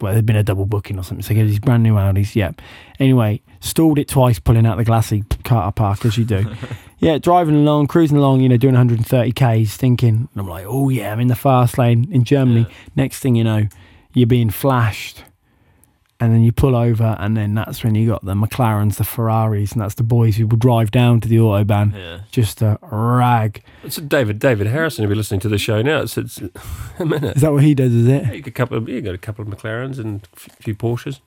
[0.00, 1.22] well, there'd been a double booking or something.
[1.22, 2.36] So they gave these brand new Audis.
[2.36, 2.52] Yeah.
[3.00, 6.44] Anyway, stalled it twice, pulling out the glassy car park as you do.
[7.00, 10.88] yeah, driving along, cruising along, you know, doing 130 k's, thinking, and I'm like, oh
[10.88, 12.60] yeah, I'm in the fast lane in Germany.
[12.68, 12.74] Yeah.
[12.94, 13.66] Next thing you know,
[14.14, 15.24] you're being flashed.
[16.22, 19.72] And then you pull over, and then that's when you got the McLarens, the Ferraris,
[19.72, 22.20] and that's the boys who will drive down to the autobahn Yeah.
[22.30, 23.62] just a rag.
[23.82, 25.02] It's David David Harrison.
[25.04, 26.38] If you're listening to the show now, it's it's
[26.98, 27.36] a minute.
[27.36, 27.94] Is that what he does?
[27.94, 28.34] Is it?
[28.34, 31.20] You got a couple of you got a couple of McLarens and a few Porsches.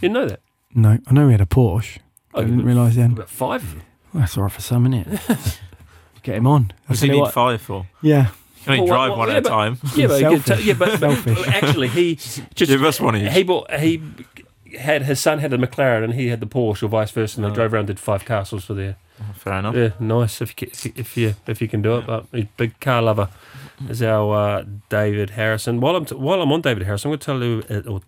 [0.00, 0.40] You didn't know that?
[0.74, 1.98] No, I know we had a Porsche.
[2.34, 3.12] Oh, I didn't realise then.
[3.12, 3.82] About five of them.
[4.12, 5.60] Well, that's all right for some, isn't it?
[6.22, 6.72] Get him on.
[6.72, 7.86] I What's he you need what, five for?
[8.02, 8.28] yeah.
[8.58, 9.78] You can only Well, drive well, one yeah, at a time.
[9.96, 10.58] Yeah, but, Selfish.
[10.58, 11.48] t- yeah, but, but Selfish.
[11.48, 13.32] actually, he just Give us one each.
[13.32, 14.02] he bought he
[14.78, 17.44] had his son had the McLaren and he had the Porsche or vice versa, and
[17.46, 17.54] they Oh.
[17.54, 18.96] drove around and did five castles for their
[19.34, 19.74] Fair enough.
[19.74, 22.06] Yeah, nice if you ca- if you if you can do it.
[22.06, 23.28] But he's a big car lover.
[23.88, 25.80] Is our uh, David Harrison.
[25.80, 28.00] While I'm t- while I'm on David Harrison, I'm going to tell you uh, or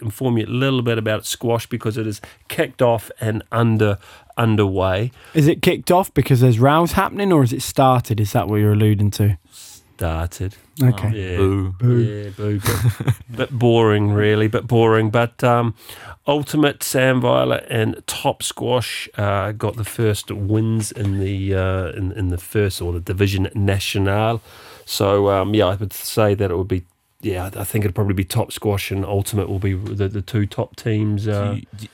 [0.00, 3.98] inform you a little bit about squash because it is kicked off and under
[4.42, 5.10] underway.
[5.34, 8.20] Is it kicked off because there's rows happening, or is it started?
[8.20, 9.38] Is that what you're alluding to?
[9.50, 10.56] Started.
[10.82, 11.10] Okay.
[11.32, 11.36] Yeah.
[11.36, 11.72] Boo.
[11.78, 11.98] Boo.
[11.98, 12.58] Yeah, boo.
[12.60, 15.10] Bit, bit boring, really, bit boring.
[15.10, 15.74] But um,
[16.26, 22.10] Ultimate, Sam Violet, and Top Squash uh, got the first wins in the uh, in,
[22.12, 24.40] in the first or the Division Nationale.
[24.84, 26.84] So um, yeah, I would say that it would be.
[27.20, 30.44] Yeah, I think it'd probably be Top Squash and Ultimate will be the, the two
[30.46, 31.28] top teams.
[31.28, 31.88] Uh, Do you, do you-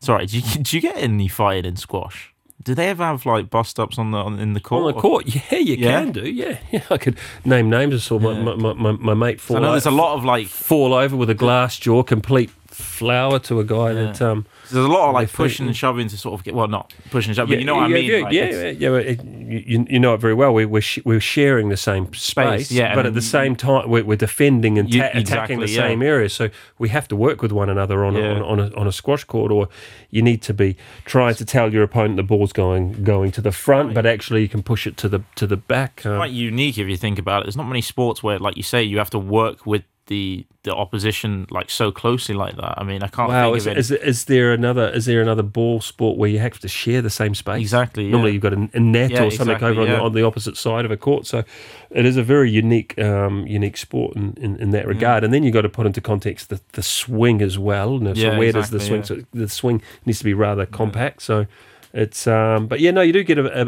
[0.00, 2.32] sorry, do you, do you get any fighting in squash?
[2.62, 4.84] Do they ever have like bust ups on the on, in the court?
[4.84, 6.00] on the court, yeah, you Yeah?
[6.00, 6.82] can do, yeah, yeah.
[6.90, 7.94] I could name names.
[7.94, 9.56] I saw my, my, my, my, my mate fall.
[9.56, 13.38] I know there's a lot of like fall over with a glass jaw, complete flower
[13.40, 16.38] to a guy that um, there's a lot of like pushing and shoving to sort
[16.38, 18.10] of get well not pushing and shoving, but you know what I mean.
[18.10, 20.52] Yeah, like, yeah, yeah, yeah, it- you, you know it very well.
[20.52, 24.04] We, we're sh- we're sharing the same space, yeah, but at the same time we're,
[24.04, 25.82] we're defending and You- ta- attacking the yeah.
[25.88, 26.28] same area.
[26.28, 28.30] So we have to work with one another on, a, Yeah.
[28.34, 29.68] on, on, a, on a squash court, or
[30.10, 33.52] you need to be trying to tell your opponent the ball's going going to the
[33.52, 33.94] front, Right.
[33.94, 36.04] but actually you can push it to the to the back.
[36.04, 37.44] Um, quite unique if you think about it.
[37.46, 40.74] There's not many sports where, like you say, you have to work with the the
[40.74, 42.74] opposition like so closely like that.
[42.76, 45.22] I mean, I can't Wow, think is, of it is, is there another is there
[45.22, 47.60] another ball sport where you have to share the same space?
[47.60, 48.04] exactly.
[48.04, 48.10] yeah.
[48.10, 49.96] Normally, you've got a, a net Yeah, or something exactly, over on, yeah.
[49.96, 51.26] the, on the opposite side of a court.
[51.26, 51.44] So,
[51.90, 55.24] it is a very unique, um, unique sport in, in, in that regard.
[55.24, 57.98] And then you've got to put into context the, the swing as well.
[57.98, 59.00] No, so, Yeah, where does the swing?
[59.00, 61.22] exactly, So, the swing needs to be rather compact.
[61.22, 61.46] So,
[61.94, 63.66] it's um, but yeah, no, you do get a, a,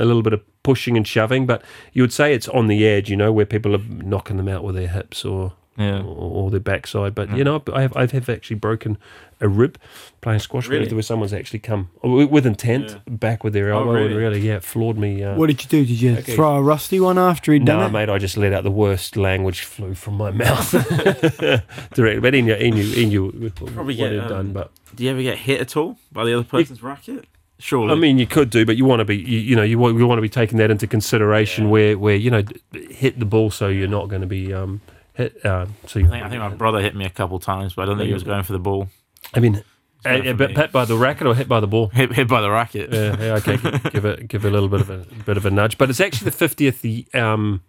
[0.00, 1.62] a, a little bit of pushing and shoving, but
[1.92, 4.62] you would say it's on the edge, you know, where people are knocking them out
[4.62, 6.00] with their hips or yeah.
[6.02, 7.14] or, or their backside.
[7.14, 7.36] But Yeah.
[7.36, 8.98] you know, I have, I have actually broken
[9.40, 9.78] a rib
[10.20, 10.84] playing squash Really?
[10.86, 13.14] where, where someone's actually come with with intent Yeah.
[13.14, 14.14] back with their Oh, elbow and really?
[14.14, 15.22] really, yeah, floored me.
[15.24, 15.84] Uh, What did you do?
[15.86, 16.34] Did you Okay.
[16.36, 17.92] throw a rusty one after he'd no, done it?
[17.92, 20.70] mate, I just let out the worst language flew from my mouth
[21.94, 22.20] directly.
[22.20, 24.32] But he knew, he knew, he knew Probably what get, he'd done.
[24.32, 27.24] um, But Do you ever get hit at all by the other person's racket?
[27.58, 27.92] Surely.
[27.92, 29.96] I mean, you could do, but you want to be, you, you know, you want,
[29.98, 31.70] you want to be taking that into consideration Yeah.
[31.70, 34.80] where, where you know, hit the ball so you're not going to be um,
[35.20, 35.44] hit.
[35.46, 37.82] Uh, so you I think, I think my brother hit me a couple times, but
[37.82, 38.88] I don't think he was going for the ball.
[39.34, 39.62] I mean,
[40.04, 40.56] going uh, for but me.
[40.56, 41.88] hit by the racket or hit by the ball.
[41.92, 42.92] Hit, hit by the racket.
[42.92, 43.56] yeah, yeah, okay.
[43.90, 46.00] give it give it a little bit of a bit of a nudge, but it's
[46.00, 47.62] actually the fiftieth um,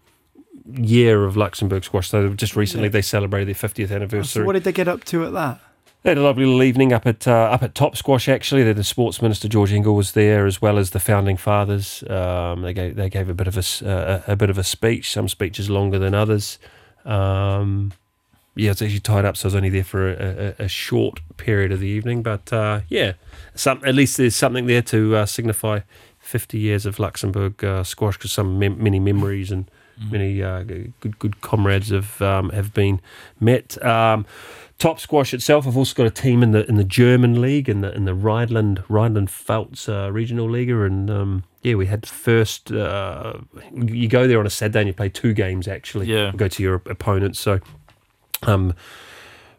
[0.74, 2.10] year of Luxembourg squash.
[2.10, 2.92] So just recently Yeah.
[2.94, 4.10] they celebrated their fiftieth anniversary.
[4.28, 4.46] So anniversary.
[4.46, 5.60] what did they get up to at that?
[6.04, 8.28] they had a lovely little evening up at uh, up at Top Squash.
[8.28, 12.04] Actually, the, the sports minister Georg Engel was there, as well as the founding fathers.
[12.10, 14.58] Um, they gave they gave a bit of a, s- uh, a a bit of
[14.58, 15.12] a speech.
[15.12, 16.58] Some speeches longer than others.
[17.06, 17.94] Um,
[18.56, 21.22] yeah, it's actually tied up, so I was only there for a, a, a short
[21.38, 22.22] period of the evening.
[22.22, 23.14] But uh, yeah,
[23.56, 25.82] some at least there's something there to uh, signify
[26.20, 29.70] 50 years of Luxembourg uh, squash because some mem- many memories and
[30.10, 33.00] many uh, good good comrades have um, have been
[33.40, 33.84] met.
[33.86, 34.26] Um,
[34.82, 35.68] Top squash itself.
[35.68, 38.16] I've also got a team in the in the German league in the in the
[38.16, 42.72] Rhineland Rhineland Pfalz uh, regional league, and um, yeah, we had first.
[42.72, 43.34] Uh,
[43.76, 46.08] you go there on a Saturday and you play two games actually.
[46.08, 46.32] Yeah.
[46.36, 47.40] go to your opponents.
[47.40, 47.60] So,
[48.42, 48.74] um,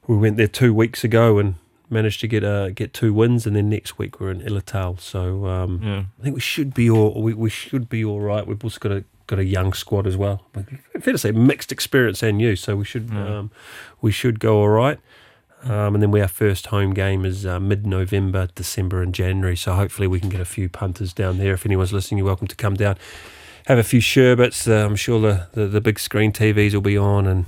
[0.09, 1.55] we went there two weeks ago and
[1.89, 4.99] managed to get uh, get two wins, and then next week we're in Illital.
[4.99, 6.03] So um, Yeah.
[6.19, 8.45] I think we should be all we, we should be all right.
[8.45, 10.43] We've also got a got a young squad as well.
[11.01, 12.59] Fair to say, mixed experience and youth.
[12.59, 13.39] So we should Yeah.
[13.39, 13.51] um,
[14.01, 14.99] we should go all right.
[15.65, 19.57] Um, and then we our first home game is uh, mid November, December, and January.
[19.57, 21.55] So hopefully we can get a few punters down there.
[21.55, 22.97] If anyone's listening, you're welcome to come down,
[23.67, 24.67] have a few sherbets.
[24.67, 27.47] Uh, I'm sure the, the the big screen TVs will be on, and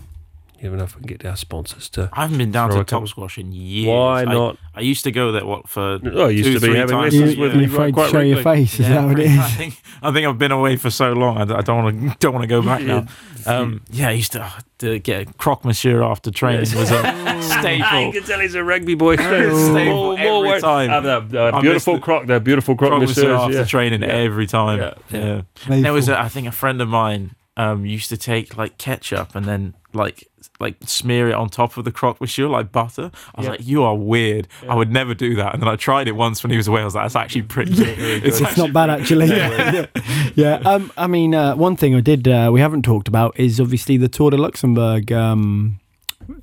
[0.65, 2.09] you never know if we can get our sponsors to.
[2.13, 3.89] I haven't been down to a top squash in years.
[3.89, 4.57] Why not?
[4.75, 7.13] I, used to go there what for Oh, I used two, to be having times.
[7.15, 8.65] lessons You, with you're you afraid to show your regularly.
[8.67, 8.81] face.
[8.81, 11.37] Is that what it I think I think I've been away for so long.
[11.53, 13.07] I don't want to don't want to go back now.
[13.47, 16.95] Um, yeah, I used to, oh, to get a croque monsieur after training was a
[18.07, 19.17] you can tell he's a rugby boy.
[19.17, 20.61] Staple every work.
[20.63, 20.89] time.
[20.91, 23.65] Uh, the- the beautiful miss the- croc, the beautiful croc Croque monsieur messieurs, after yeah.
[23.65, 24.09] training Yeah.
[24.09, 24.79] every time.
[24.79, 24.95] Yeah.
[25.11, 25.43] Yeah.
[25.57, 25.83] Faithful.
[25.83, 29.35] There was, a, I think, a friend of mine um, used to take like ketchup
[29.35, 30.29] and then like
[30.61, 33.11] like smear it on top of the croque monsieur like butter.
[33.35, 33.51] I was Yeah.
[33.53, 34.47] like, you are weird.
[34.69, 35.53] I would never do that.
[35.55, 36.81] And then I tried it once when he was away.
[36.83, 37.99] I was like, that's actually pretty good.
[38.25, 39.27] It's not bad actually.
[39.35, 39.87] Yeah,
[40.35, 40.55] yeah.
[40.65, 43.97] Um, I mean, uh, one thing I did uh, we haven't talked about is obviously
[43.97, 45.11] the Tour de Luxembourg.
[45.13, 45.81] Um,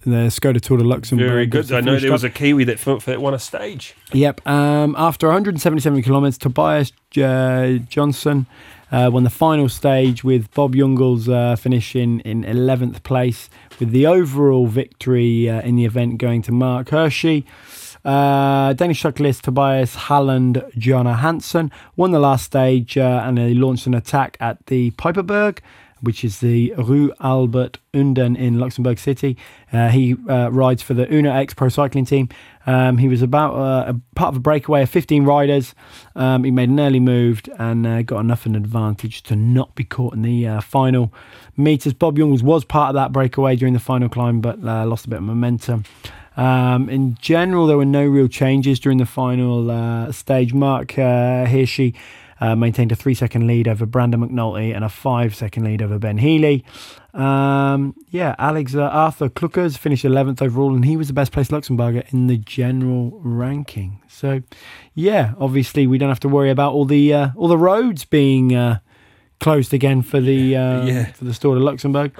[0.05, 1.27] the Skoda Tour de Luxembourg.
[1.27, 1.61] Very good.
[1.61, 3.95] obviously I know there was a Kiwi that, f- that won a stage.
[4.13, 4.45] Yep.
[4.47, 8.45] Um, after 177 kilometres, Tobias uh, Johnson
[8.91, 14.05] uh, won the final stage with Bob Jungels uh, finishing in 11th place, with the
[14.05, 17.45] overall victory uh, in the event going to Marc Hirschi.
[18.03, 23.93] Uh, Danish cyclist Tobias Halland Johannessen won the last stage uh, and he launched an
[23.93, 25.59] attack at the Piperberg,
[26.01, 29.37] which is the Rue Albert Unden in Luxembourg City.
[29.71, 32.29] Uh, he uh, rides for the Uno-X Pro Cycling Team.
[32.65, 35.73] Um, he was about uh, a part of a breakaway of 15 riders.
[36.15, 39.83] Um, he made an early move and uh, got enough an advantage to not be
[39.83, 41.13] caught in the uh, final
[41.57, 41.93] meters.
[41.93, 45.09] Bob Jungels was part of that breakaway during the final climb, but uh, lost a
[45.09, 45.85] bit of momentum.
[46.37, 50.53] Um, in general, there were no real changes during the final stage.
[50.53, 51.93] Marc uh, Hirschi
[52.41, 55.97] uh, maintained a three second lead over Brandon McNulty and a five second lead over
[55.99, 56.65] Ben Healy.
[57.13, 61.51] Um, yeah, Alex uh, Arthur Kluckers finished 11th overall, and he was the best placed
[61.51, 64.01] Luxembourger in the general ranking.
[64.07, 64.41] So,
[64.93, 68.55] yeah, obviously we don't have to worry about all the uh, all the roads being
[68.55, 68.79] uh,
[69.39, 71.11] closed again for the uh, Yeah.
[71.11, 72.11] for the store to Luxembourg.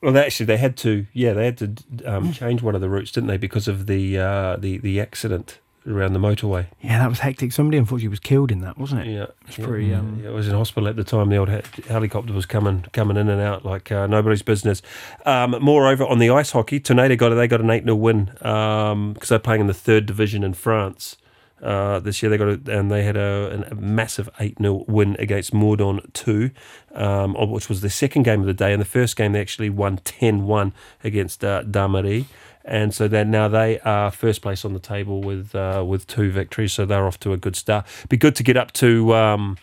[0.00, 1.06] Well, they actually, they had to.
[1.14, 1.74] Yeah, they had to
[2.04, 3.38] um, change one of the routes, didn't they?
[3.38, 6.66] Because of the uh, the the accident around the motorway.
[6.80, 7.52] Yeah, that was hectic.
[7.52, 9.12] Somebody unfortunately was killed in that, wasn't it?
[9.12, 9.66] Yeah, It's yeah.
[9.66, 9.92] pretty.
[9.94, 11.28] Um, Yeah, I was in hospital at the time.
[11.28, 14.80] The old he- helicopter was coming coming in and out like uh, nobody's business.
[15.26, 19.28] Um, moreover, on the ice hockey, Tornado got they got an eight 0 win because
[19.28, 21.16] they're playing in the third division in France.
[21.62, 25.16] Uh, this year they got a, and they had a, a massive 8 0 win
[25.18, 26.50] against Mordon 2,
[26.94, 28.72] um, which was the second game of the day.
[28.72, 30.72] And the first game they actually won 10 1
[31.02, 32.26] against uh, Damary.
[32.64, 36.30] And so then now they are first place on the table with uh, with two
[36.30, 36.72] victories.
[36.72, 37.86] So they're off to a good start.
[38.08, 39.58] Be good to get up to um,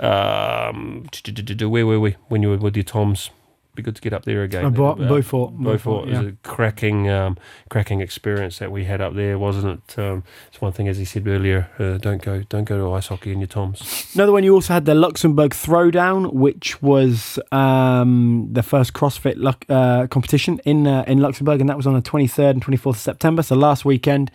[0.00, 1.06] um,
[1.60, 3.30] where were we when you were with your Toms?
[3.76, 4.64] Be good to get up there again.
[4.64, 7.36] Uh, Bo- Uh, Beaufort, Beaufort Beaufort, is a cracking, um,
[7.68, 9.98] cracking experience that we had up there, wasn't it?
[9.98, 11.68] Um, it's one thing, as he said earlier.
[11.78, 14.10] Uh, don't go, don't go to ice hockey in your Toms.
[14.14, 19.64] Another one, you also had the Luxembourg Throwdown, which was um, the first CrossFit luck,
[19.68, 22.96] uh, competition in uh, in Luxembourg, and that was on the 23rd and 24th of
[22.98, 24.30] September, so last weekend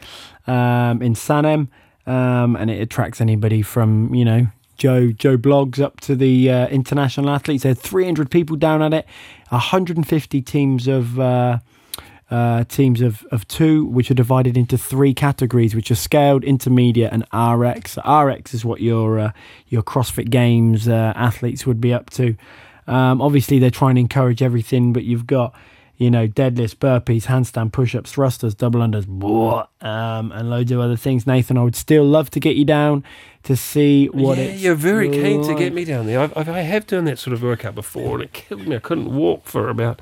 [0.48, 1.68] um, in Sanem,
[2.06, 4.48] um, and it attracts anybody from you know
[4.82, 7.62] Joe Joe Blogs up to the uh, international athletes.
[7.62, 9.06] There had 300 people down at it,
[9.50, 11.20] 150 teams of.
[11.20, 11.60] Uh,
[12.32, 17.12] uh, teams of, of two, which are divided into three categories, which are scaled, intermediate,
[17.12, 17.98] and RX.
[18.08, 19.32] RX is what your uh,
[19.68, 22.38] your CrossFit Games uh, athletes would be up to.
[22.88, 25.54] Um, obviously, they're trying to encourage everything, but you've got
[26.02, 30.96] you know deadlifts, burpees, handstand push-ups, thrusters, double unders, blah, um, and loads of other
[30.96, 31.28] things.
[31.28, 33.04] Nathan, I would still love to get you down
[33.44, 36.20] to see what yeah, it's you're very keen to get me down there.
[36.20, 38.76] I've, I've, I have done that sort of workout before, and it killed me.
[38.76, 40.02] I couldn't walk for about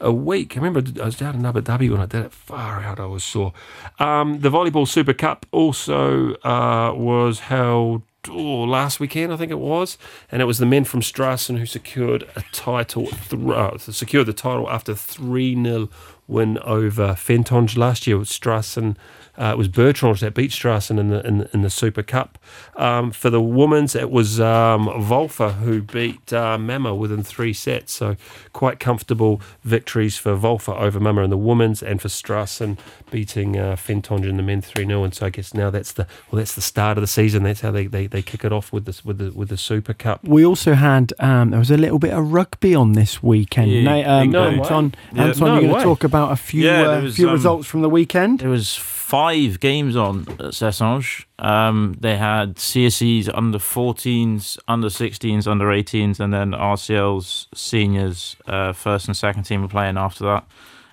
[0.00, 0.56] a week.
[0.56, 2.32] I remember I was down in Abu Dhabi when I did it.
[2.32, 3.52] Far out, I was sore.
[4.00, 8.02] Um, the volleyball Super Cup also uh, was held.
[8.30, 9.98] Oh, last weekend I think it was,
[10.30, 14.32] and it was the men from Strassen who secured a title, th- uh, secured the
[14.32, 15.88] title after three 0
[16.26, 18.96] win over Fentange last year with Strassen.
[19.38, 22.38] Uh, it was Bertrange that beat Strassen in the in, the- in the Super Cup.
[22.76, 27.92] Um, for the women's, it was um, Walfer who beat uh, Mamer within three sets.
[27.92, 28.16] So
[28.52, 32.78] quite comfortable victories for Walfer over Mamer in the women's, and for Strassen
[33.10, 36.06] beating uh, Fentange in the men three 0 And so I guess now that's the
[36.30, 37.42] well, that's the start of the season.
[37.44, 39.94] That's how they, they, they kick it off with this with the with the Super
[39.94, 40.24] Cup.
[40.24, 43.70] We also had um, there was a little bit of rugby on this weekend.
[43.70, 44.58] Yeah, Nate, um, no way.
[44.58, 47.28] Anton, Yeah, Anton, no you're going to talk about a few Yeah, uh, was, few
[47.28, 48.40] um, results from the weekend.
[48.40, 48.74] There was
[49.08, 51.24] five games on at Cessange.
[51.38, 58.72] Um, they had CSEs under 14s, under 16s, under 18s, and then RCL's seniors, uh,
[58.74, 60.44] first and second team were playing after that.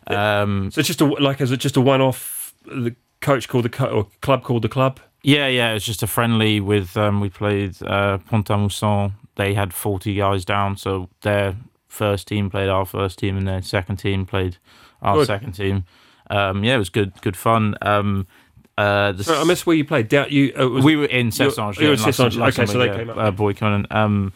[0.08, 2.54] Um, So it's just a like is it just a one off?
[2.66, 5.00] The coach called the co- or club called the club.
[5.24, 6.96] yeah, yeah, it's just a friendly with.
[6.96, 9.14] Um, we played uh, Pont-à-Mousson.
[9.36, 11.56] They had 40 guys down, so their
[11.88, 14.58] first team played our first team, and their second team played
[15.02, 15.28] our Good.
[15.28, 15.84] second team.
[16.30, 17.76] Um, yeah, it was good, good fun.
[17.82, 18.28] Um,
[18.78, 20.10] uh, the So I missed where you played.
[20.10, 20.54] Down you.
[20.60, 21.78] uh, was, we were in you- Cessange.
[21.80, 22.36] you were in in Cessange.
[22.38, 23.18] Luxem- Okay, so they Luxembourg, came up.
[23.18, 23.92] Uh, Boycon.
[23.96, 24.34] Um,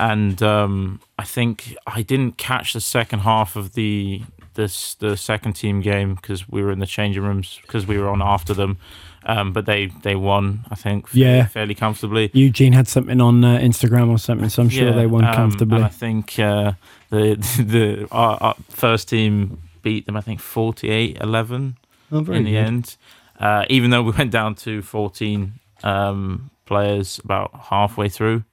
[0.00, 4.22] and um, I think I didn't catch the second half of the
[4.54, 8.08] this the second team game because we were in the changing rooms because we were
[8.08, 8.78] on after them.
[9.26, 10.64] Um, but they they won.
[10.70, 11.06] I think.
[11.06, 11.46] f- Yeah.
[11.46, 12.30] fairly comfortably.
[12.34, 15.34] Eugene had something on uh, Instagram or something, so I'm sure Yeah, they won um,
[15.34, 15.76] comfortably.
[15.76, 16.72] And I think uh,
[17.10, 20.16] the the our, our first team beat them.
[20.16, 21.74] I think 48-11
[22.10, 22.56] oh, in the good.
[22.56, 22.96] end.
[23.38, 25.52] Uh, even though we went down to 14
[25.84, 28.44] um, players about halfway through.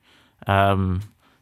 [0.46, 1.02] Um,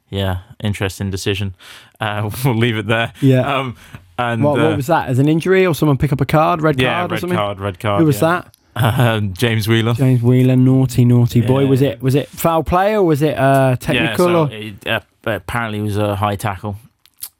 [0.09, 1.55] yeah, interesting decision.
[1.99, 3.13] Uh, we'll leave it there.
[3.21, 3.59] Yeah.
[3.59, 3.75] Um,
[4.17, 5.09] and what, uh, what was that?
[5.09, 7.37] As an injury or someone pick up a card, red yeah, card or red something?
[7.37, 7.99] card, red card.
[8.01, 8.43] Who was yeah.
[8.43, 8.55] that?
[8.75, 9.93] Um, James Wheeler.
[9.93, 11.65] James Wheeler, naughty, naughty boy.
[11.67, 14.27] Was it was it foul play or was it uh, technical?
[14.27, 14.51] yeah, so or?
[14.51, 16.75] it, uh, apparently it was a high tackle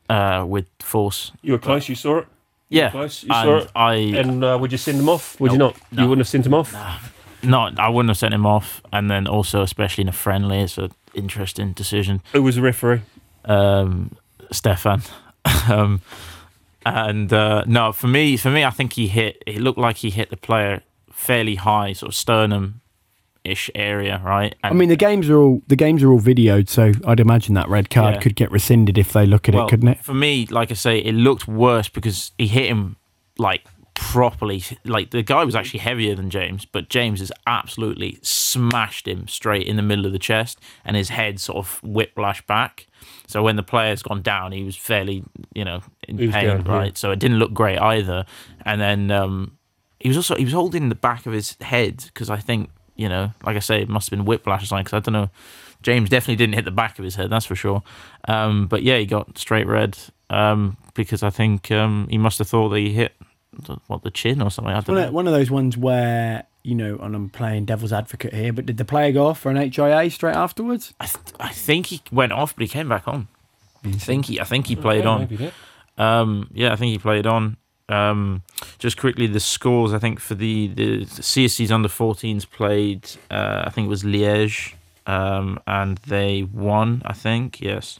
[0.09, 1.31] uh, with force.
[1.41, 1.89] you were close.
[1.89, 2.27] You saw it.
[2.69, 2.93] Yeah.
[3.01, 3.71] You saw and it.
[3.75, 5.39] I And uh, would you send them off?
[5.39, 5.75] Would you Nope.
[5.91, 6.01] not?
[6.01, 6.73] You wouldn't have sent them off.
[7.43, 8.81] no, I wouldn't have sent him off.
[8.93, 12.21] And then also, especially in a friendly, it's an interesting decision.
[12.33, 13.01] Who was the referee?
[13.45, 14.15] um,
[14.51, 15.01] Stefan.
[15.69, 16.01] um,
[16.85, 19.41] and uh, no, for me, for me, I think he hit.
[19.45, 22.81] It looked like he hit the player fairly high, sort of sternum
[23.43, 24.53] ish area, right?
[24.63, 27.69] I mean, the games are all the games are all videoed, so I'd imagine that
[27.69, 28.21] red card Yeah.
[28.21, 29.99] could get rescinded if they look at well, it, couldn't it?
[30.03, 32.97] For me, like I say, it looked worse because he hit him
[33.37, 33.65] like
[33.95, 34.63] properly.
[34.85, 39.67] Like the guy was actually heavier than James, but James has absolutely smashed him straight
[39.67, 42.87] in the middle of the chest, and his head sort of whiplash back.
[43.27, 45.23] So when the player's gone down, he was fairly,
[45.53, 46.71] you know, in He pain, down, yeah.
[46.71, 46.97] right?
[46.97, 48.25] So it didn't look great either.
[48.65, 49.57] And then um,
[49.99, 52.69] he was also he was holding the back of his head because I think
[52.99, 54.83] you know, like I say, it must have been whiplash or something.
[54.83, 55.29] Because I don't know,
[55.81, 57.81] James definitely didn't hit the back of his head, that's for sure.
[58.27, 59.97] Um, but yeah, he got straight red
[60.29, 63.13] um, because I think um, he must have thought that he hit
[63.53, 64.73] the, what the chin or something.
[64.73, 65.07] I don't One know.
[65.07, 68.65] of, one of those ones where you know, and I'm playing devil's advocate here, but
[68.65, 70.93] did the player go off for an HIA straight afterwards?
[70.99, 73.29] I, th- I think he went off, but he came back on.
[73.85, 75.51] I think he, I think he played Yeah, on.
[75.97, 77.55] Um, yeah, I think he played on.
[77.87, 78.43] Um,
[78.77, 79.93] just quickly, the scores.
[79.93, 83.09] I think for the the CSC's under 14s played.
[83.31, 84.73] Uh, I think it was Liège,
[85.07, 87.01] um, and they won.
[87.05, 87.99] I think yes,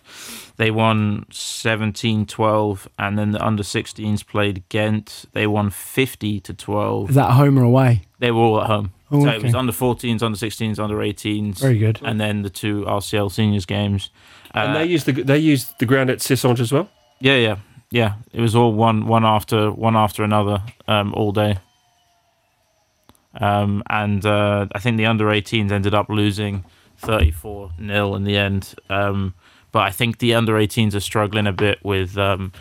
[0.58, 5.26] they won 17-12, and then the under 16s played Ghent.
[5.34, 7.10] They won 50 to 12.
[7.10, 8.04] Is that home or away?
[8.20, 8.92] They were all at home.
[9.12, 9.58] Oh, so it was okay.
[9.60, 12.00] under 14s, under 16s, under 18s, Very good.
[12.04, 14.12] and then the two RCL seniors games.
[14.54, 16.90] And Uh, they used the they used the ground at Cessange as well.
[17.20, 17.56] yeah, yeah,
[17.92, 18.16] yeah.
[18.32, 21.58] It was all one, one after one after another, um, all day.
[23.34, 26.66] Um, and uh, I think the under 18s ended up losing
[26.98, 28.76] 34 nil in the end.
[28.90, 29.34] Um,
[29.72, 32.52] but I think the under 18s are struggling a bit with um,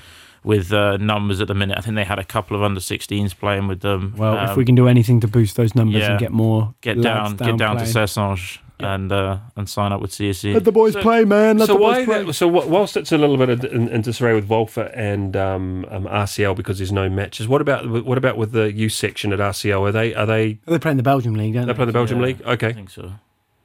[0.44, 1.76] with uh, numbers at the minute.
[1.78, 4.14] I think they had a couple of under 16s playing with them.
[4.16, 6.12] Well, if Um, we can do anything to boost those numbers yeah.
[6.12, 8.60] and get more get lads down, get down to playing.
[8.78, 10.54] Cessange and uh, and sign up with CSC.
[10.54, 11.58] Let the boys So- play, man.
[11.58, 12.04] Let so the boys why?
[12.04, 12.24] play.
[12.24, 15.84] That, so whilst it's a little bit in, in, in disarray with Walfer and um,
[15.90, 17.48] um, RCL because there's no matches.
[17.48, 19.88] What about what about with the youth section at RCL?
[19.88, 21.76] Are they are they They're playing the Belgium league, don't they they?
[21.76, 22.26] play the Belgium Yeah.
[22.26, 22.42] league?
[22.42, 23.12] Okay, I think so.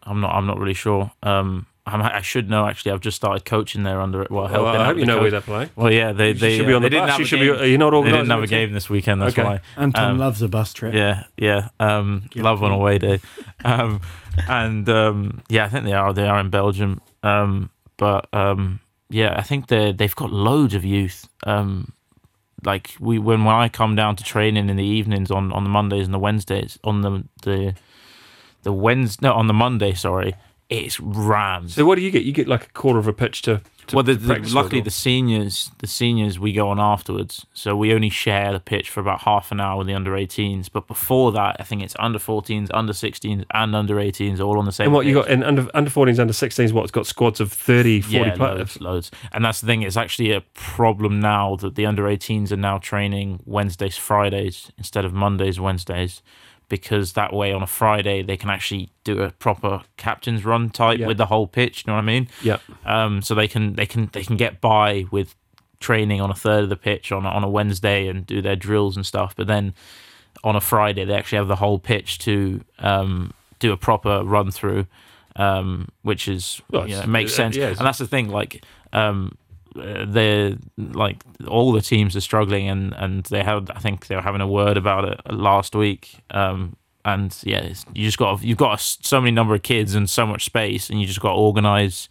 [0.03, 0.35] I'm not.
[0.35, 1.11] I'm not really sure.
[1.23, 2.93] Um, I'm, I should know actually.
[2.93, 4.31] I've just started coaching there under it.
[4.31, 5.21] Well, Well, helping I hope the you know coach.
[5.23, 5.69] where they're playing.
[5.75, 7.11] Well, yeah, they they should be on they the didn't bus.
[7.11, 7.59] have You a should game.
[7.61, 7.69] be.
[7.69, 8.13] You're not organized.
[8.13, 8.57] They didn't have a the team.
[8.67, 9.21] game this weekend.
[9.21, 9.43] That's Okay.
[9.43, 9.59] why.
[9.75, 10.93] Anton Um, loves a bus trip.
[10.93, 11.69] Yeah, yeah.
[11.81, 13.19] Um, love on a away day.
[13.65, 13.99] Um,
[14.47, 16.13] and um, yeah, I think they are.
[16.13, 17.01] They are in Belgium.
[17.21, 18.79] Um, but um,
[19.09, 21.27] yeah, I think they they've got loads of youth.
[21.45, 21.91] Um,
[22.63, 25.69] like we when when I come down to training in the evenings on on the
[25.69, 27.75] Mondays and the Wednesdays on the the
[28.61, 30.33] the Wednesday no on the Monday sorry
[30.79, 32.23] it's rams So what do you get?
[32.23, 34.91] You get like a quarter of a pitch to to, well, the, the, luckily the
[34.91, 39.21] seniors, the seniors, we go on afterwards, so we only share the pitch for about
[39.21, 40.69] half an hour with the under 18s.
[40.71, 44.65] But before that, I think it's under 14s, under 16s, and under 18s all on
[44.65, 44.85] the same.
[44.85, 46.71] and what you got in under under 14s, under 16s?
[46.71, 48.57] What it's got squads of 30, 40 yeah, players.
[48.57, 49.11] loads, loads.
[49.31, 49.81] And that's the thing.
[49.81, 55.03] It's actually a problem now that the under 18s are now training Wednesdays, Fridays instead
[55.03, 56.21] of Mondays, Wednesdays,
[56.69, 60.99] because that way on a Friday they can actually do a proper captain's run type
[60.99, 61.07] Yeah.
[61.07, 61.83] with the whole pitch.
[61.85, 62.27] You know what I mean?
[62.41, 65.35] Yeah, Um, so they can they can they can get by with
[65.79, 68.55] training on a third of the pitch on a, on a Wednesday and do their
[68.55, 69.35] drills and stuff.
[69.35, 69.73] But then
[70.43, 74.49] on a Friday they actually have the whole pitch to um, do a proper run
[74.51, 74.87] through,
[75.35, 77.55] um, which is Well, you know, it makes uh, sense.
[77.55, 78.63] yeah, and that's the thing, like.
[78.93, 79.37] Um,
[79.79, 84.15] uh, they're like all the teams are struggling and and they had I think they
[84.15, 88.41] were having a word about it last week um and yeah it's, you just got
[88.43, 91.29] you've got so many number of kids and so much space and you just got
[91.33, 92.07] to organize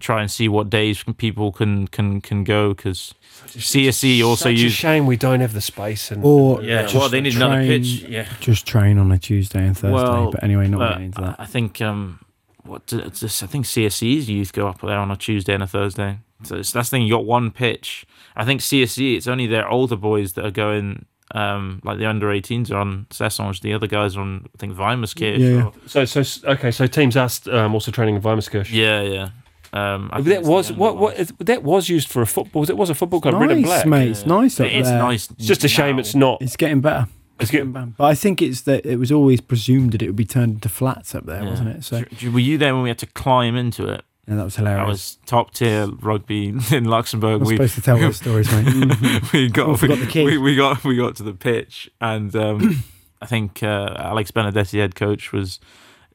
[0.00, 3.14] try and see what days people can can can go because
[3.46, 6.94] CSE also Such a use shame we don't have the space and Or yeah just
[6.94, 9.94] well they need another train- pitch yeah just train on a Tuesday and Thursday.
[9.94, 11.36] Well, but anyway, not uh, getting into that.
[11.40, 12.20] I think um
[12.64, 15.62] what d- it's just, I think CSE's youth go up there on a Tuesday and
[15.62, 19.26] a Thursday so it's, that's the thing you got one pitch I think CSE it's
[19.26, 23.60] only their older boys that are going um like the under 18s are on Cessange
[23.60, 25.64] the other guys are on I think Weimerskirch Yeah.
[25.64, 26.22] or- so so
[26.52, 26.70] okay.
[26.70, 28.70] So teams are um, also training in Weimerskirch.
[28.72, 29.28] yeah yeah
[29.74, 31.30] um I that was what ones.
[31.38, 32.62] what that was used for a football.
[32.70, 33.86] It was a football club, red and nice, black.
[33.86, 34.08] mate.
[34.08, 34.28] It's Yeah.
[34.28, 34.98] nice up it's there.
[34.98, 36.00] nice It's just a shame now.
[36.00, 36.40] it's not.
[36.40, 37.06] It's getting better.
[37.38, 37.72] It's getting.
[37.72, 37.92] better.
[37.98, 40.70] But I think it's that it was always presumed that it would be turned into
[40.70, 41.50] flats up there, Yeah.
[41.50, 41.84] wasn't it?
[41.84, 44.02] So Do- do- Were you there when we had to climb into it?
[44.28, 44.84] Yeah, that was hilarious.
[44.84, 47.40] I was top tier rugby in Luxembourg.
[47.40, 49.32] I'm We supposed to tell those stories, mate.
[49.32, 52.84] we got Oh, we, we, we got we got to the pitch, and um,
[53.22, 55.60] I think uh, Alex Benedetti, head coach, was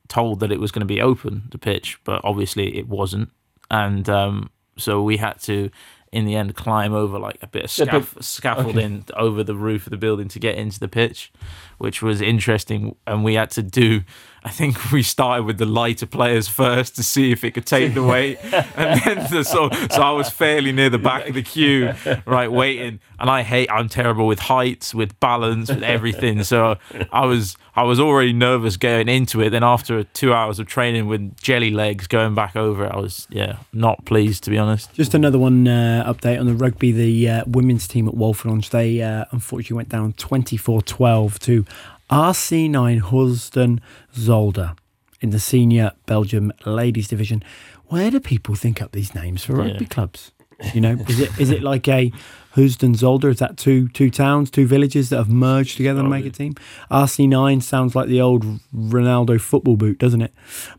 [0.07, 3.29] told that it was going to be open the pitch, but obviously it wasn't,
[3.71, 5.69] and um, so we had to.
[6.13, 9.55] In the end, climb over like a bit of Yeah, but- scaff- scaffolding over the
[9.55, 11.31] roof of the building to get into the pitch,
[11.79, 12.95] which was interesting.
[13.07, 14.01] And we had to do,
[14.43, 17.95] I think we started with the lighter players first to see if it could take
[17.95, 18.37] the weight,
[18.77, 21.93] and then the, so so I was fairly near the back of the queue,
[22.27, 22.99] right, waiting.
[23.19, 26.43] And I hate, I'm terrible with heights, with balance, with everything.
[26.43, 26.77] So
[27.11, 29.49] I was I was already nervous going into it.
[29.49, 33.27] Then after two hours of training with jelly legs going back over, it, I was
[33.31, 34.93] yeah not pleased to be honest.
[34.93, 36.91] Just another one uh, update on the rugby.
[36.91, 41.65] The uh, women's team at Walford they uh, unfortunately went down 24-12 to
[42.09, 43.79] RC9 Heusden
[44.15, 44.77] Zolder
[45.21, 47.43] in the senior Belgium ladies division.
[47.87, 49.87] Where do people think up these names for rugby Yeah.
[49.87, 50.31] clubs?
[50.73, 52.11] You know, is it is it like a
[52.55, 53.29] Heusden Zolder?
[53.31, 56.53] Is that two two towns, two villages that have merged together to make a team?
[56.91, 58.43] RC9 sounds like the old
[58.75, 60.33] Ronaldo football boot, doesn't it?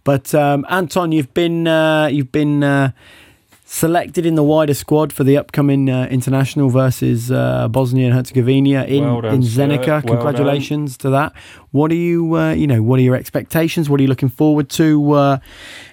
[0.05, 2.93] But um, Anton, you've been uh, you've been uh,
[3.67, 8.85] selected in the wider squad for the upcoming uh, international versus uh, Bosnia and Herzegovina
[8.85, 9.41] in Well done, in.
[9.43, 10.05] Zenica.
[10.05, 11.33] Well Congratulations to that.
[11.73, 13.91] What are you uh, you know what are your expectations?
[13.91, 15.13] What are you looking forward to?
[15.13, 15.39] Uh,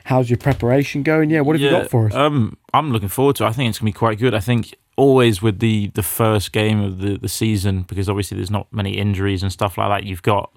[0.03, 1.29] how's your preparation going?
[1.31, 2.13] Yeah, what have you got for us?
[2.13, 3.45] Um, I'm looking forward to.
[3.45, 3.47] it.
[3.47, 4.33] I think it's gonna be quite good.
[4.35, 8.51] I think always with the the first game of the the season because obviously there's
[8.51, 10.07] not many injuries and stuff like that.
[10.07, 10.51] You've got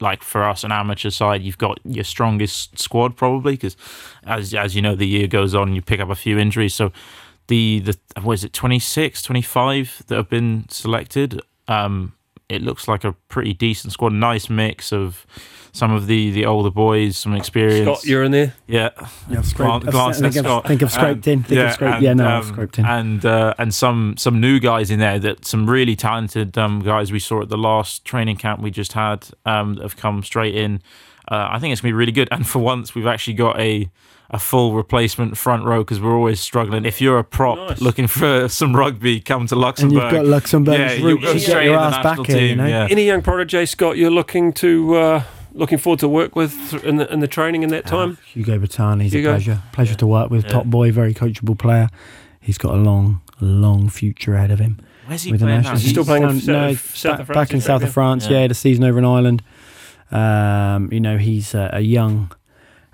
[0.00, 3.76] like for us an amateur side, you've got your strongest squad probably because
[4.24, 6.74] as as you know the year goes on, you pick up a few injuries.
[6.74, 6.92] So
[7.48, 11.42] the the what is it 26, 25 that have been selected.
[11.68, 12.14] Um,
[12.48, 14.14] it looks like a pretty decent squad.
[14.14, 15.26] Nice mix of
[15.72, 17.84] some of the the older boys, some experience.
[18.00, 18.54] Scott, you're in there.
[18.66, 18.90] yeah,
[19.30, 20.66] Yeah, I've scraped- Glan- glance think at I've- Scott.
[20.66, 21.42] think I've scraped in.
[21.42, 22.84] Think I've scraped- yeah, no, I've scraped in.
[22.86, 27.12] And uh, and some some new guys in there that some really talented um, guys
[27.12, 30.54] we saw at the last training camp we just had um, that have come straight
[30.54, 30.82] in.
[31.30, 32.28] Uh, I think it's gonna be really good.
[32.32, 33.88] And for once, we've actually got a
[34.32, 36.84] a full replacement front row because we're always struggling.
[36.84, 37.80] If you're a prop Nice.
[37.80, 40.02] looking for some rugby, come to Luxembourg.
[40.02, 40.78] and you've got Luxembourg.
[40.78, 42.46] Yeah, you'll go straight get your in ass national back here.
[42.46, 42.86] You know, yeah.
[42.88, 47.12] Any young protege, Scott, you're looking to uh, looking forward to work with in the
[47.12, 48.18] in the training in that time.
[48.26, 49.30] Hugo Batani, he's Hugo.
[49.30, 49.62] a pleasure.
[49.72, 50.44] Pleasure to work with.
[50.44, 50.50] Yeah.
[50.50, 51.88] Top boy, very coachable player.
[52.40, 54.78] He's got a long, long future ahead of him.
[55.06, 55.76] Where's he with playing national now?
[55.78, 57.82] Is he still playing down- in South- no, South back, of France, back in south
[57.82, 57.92] of?
[57.92, 58.26] France.
[58.28, 58.40] Yeah.
[58.42, 59.42] Yeah, the season over in Ireland.
[60.10, 62.32] Um, you know, he's a, a young,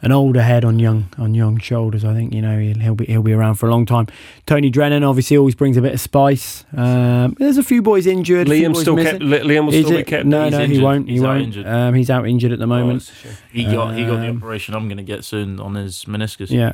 [0.02, 2.04] an older head on young on young shoulders.
[2.04, 4.06] I think you know he'll, he'll be he'll be around for a long time.
[4.46, 6.64] Tony Drennan obviously always brings a bit of spice.
[6.76, 8.46] Um, there's a few boys injured.
[8.46, 9.18] Liam boys still missing.
[9.20, 9.24] kept.
[9.24, 10.26] Liam will Is still be kept.
[10.26, 11.06] No, He's no, he won't.
[11.08, 11.42] He He's out won't.
[11.44, 11.66] injured.
[11.66, 13.00] Um, he's out injured at the Oh, moment.
[13.00, 13.36] that's a shame.
[13.52, 16.50] He got he got the Um, operation I'm going to get soon on his meniscus.
[16.50, 16.72] Yeah.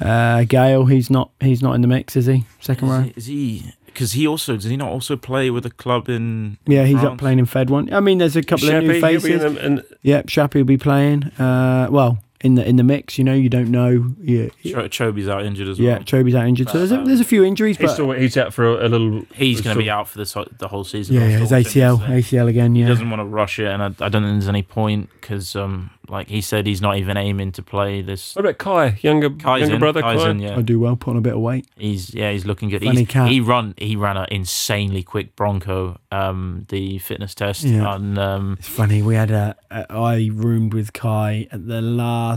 [0.00, 2.44] Uh, Gale, he's not he's not in the mix, is he?
[2.60, 3.10] Second row.
[3.16, 3.72] Is he?
[3.86, 6.58] Because he also does he not also play with a club in?
[6.66, 7.90] Yeah, he's up playing in Fed one.
[7.94, 9.40] I mean, there's a couple of new he'll in faces.
[9.40, 11.22] the- in- Yep, Shappy will be playing.
[11.38, 13.18] Uh, well, in the in the mix.
[13.18, 14.14] You know, you don't know.
[14.22, 15.86] Yeah, Cho- Choby's out injured as well.
[15.88, 15.94] yeah.
[15.96, 16.04] well.
[16.04, 18.54] Choby's out injured, so there's a, there's a few injuries, He's but still he's out
[18.54, 19.22] for a, a little.
[19.34, 21.16] He's going to be out for the so- the whole season.
[21.16, 22.74] yeah, I yeah, his ACL, so ACL again.
[22.74, 25.10] He Yeah, doesn't want to rush it, and I, I don't think there's any point
[25.20, 28.36] because, um, like he said, he's not even aiming to play this.
[28.36, 30.00] What about Kai, younger Kai's younger in, brother?
[30.02, 30.30] Kai's Kai?
[30.30, 30.56] in, yeah.
[30.56, 31.66] I do well, put on a bit of weight.
[31.76, 32.82] He's yeah, he's looking good.
[32.84, 33.28] Funny He's, cat.
[33.28, 37.94] he run he ran an insanely quick Bronco, um, the fitness test, Yeah.
[37.94, 39.02] and um, It's funny.
[39.02, 42.35] We had a, a I roomed with Kai at the last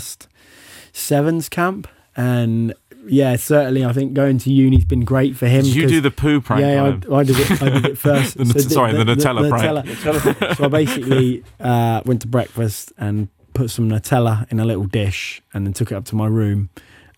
[0.93, 2.73] sevens camp, and
[3.07, 5.63] yeah, certainly I think going to uni's been great for him.
[5.63, 6.83] did you do the poo prank yeah.
[7.11, 7.61] I, I did it.
[7.61, 8.37] I did it first.
[8.37, 9.87] The Nut- sorry, the Nutella prank.
[9.87, 14.85] Nutella- so I basically uh, went to breakfast and put some Nutella in a little
[14.85, 16.69] dish, and then took it up to my room,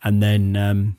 [0.03, 0.97] and then um,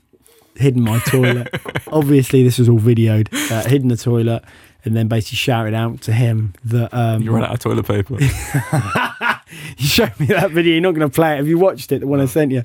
[0.56, 1.48] hid in my toilet.
[1.88, 3.28] Obviously, this was all videoed.
[3.50, 4.44] Uh, hid in the toilet,
[4.84, 8.16] and then basically shouted out to him that um, You ran out of toilet paper.
[9.78, 10.72] you showed me that video.
[10.72, 11.36] You're not going to play it.
[11.38, 12.00] Have you watched it?
[12.00, 12.64] The one I sent you,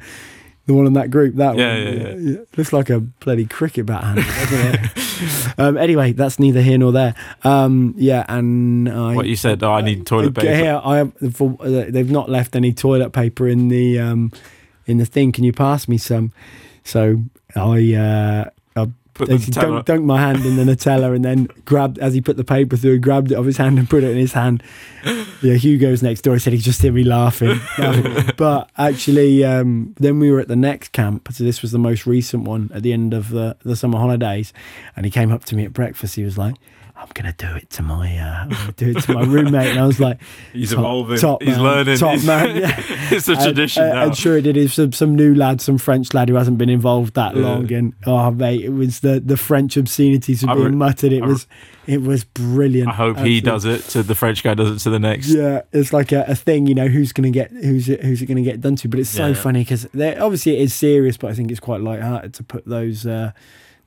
[0.65, 1.35] the one in that group.
[1.35, 1.75] That Yeah,
[2.13, 2.27] one.
[2.27, 5.53] yeah, Looks like a bloody cricket bat handle, doesn't it?
[5.59, 7.15] um, anyway, that's neither here nor there.
[7.43, 9.15] Um, yeah, and I.
[9.15, 9.63] what you said?
[9.63, 10.55] Oh, I need toilet paper.
[10.55, 11.13] Here, I have.
[11.33, 14.31] For, uh, they've not left any toilet paper in the um,
[14.85, 15.31] in the thing.
[15.31, 16.31] Can you pass me some?
[16.83, 17.21] So
[17.55, 17.93] I.
[17.93, 18.49] Uh,
[19.17, 22.37] Put the Nutella- dunked, my hand in the Nutella and then grabbed as he put
[22.37, 24.61] the paper through, grabbed it off his hand and put it in his hand.
[25.41, 26.35] Yeah, Hugo's next door.
[26.35, 27.59] He said he just hear me laughing.
[27.77, 28.33] laughing.
[28.37, 31.29] but actually, um, then we were at the next camp.
[31.31, 34.53] So this was the most recent one at the end of the, the summer holidays,
[34.95, 36.15] and he came up to me at breakfast.
[36.15, 36.55] He was like,
[36.99, 39.85] "I'm gonna do it to my, uh, I'm do it to my roommate," and I
[39.85, 40.19] was like,
[40.53, 41.17] He's top- evolving.
[41.19, 41.97] top he's man, learning.
[41.97, 42.83] top He's- man, yeah.
[43.11, 44.03] it's a And- tradition uh, now.
[44.05, 47.13] And sure, it is some some new lad, some French lad who hasn't been involved
[47.15, 47.43] that Yeah.
[47.43, 51.13] long, and oh mate, it was the the French obscenities were being re- muttered.
[51.13, 51.47] It I re- was
[51.85, 52.89] it was brilliant.
[52.89, 55.29] I hope he does it to the French guy does it to the next.
[55.29, 58.21] Yeah, it's like a, a thing, you know, who's going to get who's it, who's
[58.21, 58.89] it going to get done to?
[58.89, 59.33] But it's so Yeah.
[59.35, 63.05] funny because obviously it is serious, but I think it's quite light-hearted to put those
[63.05, 63.31] uh,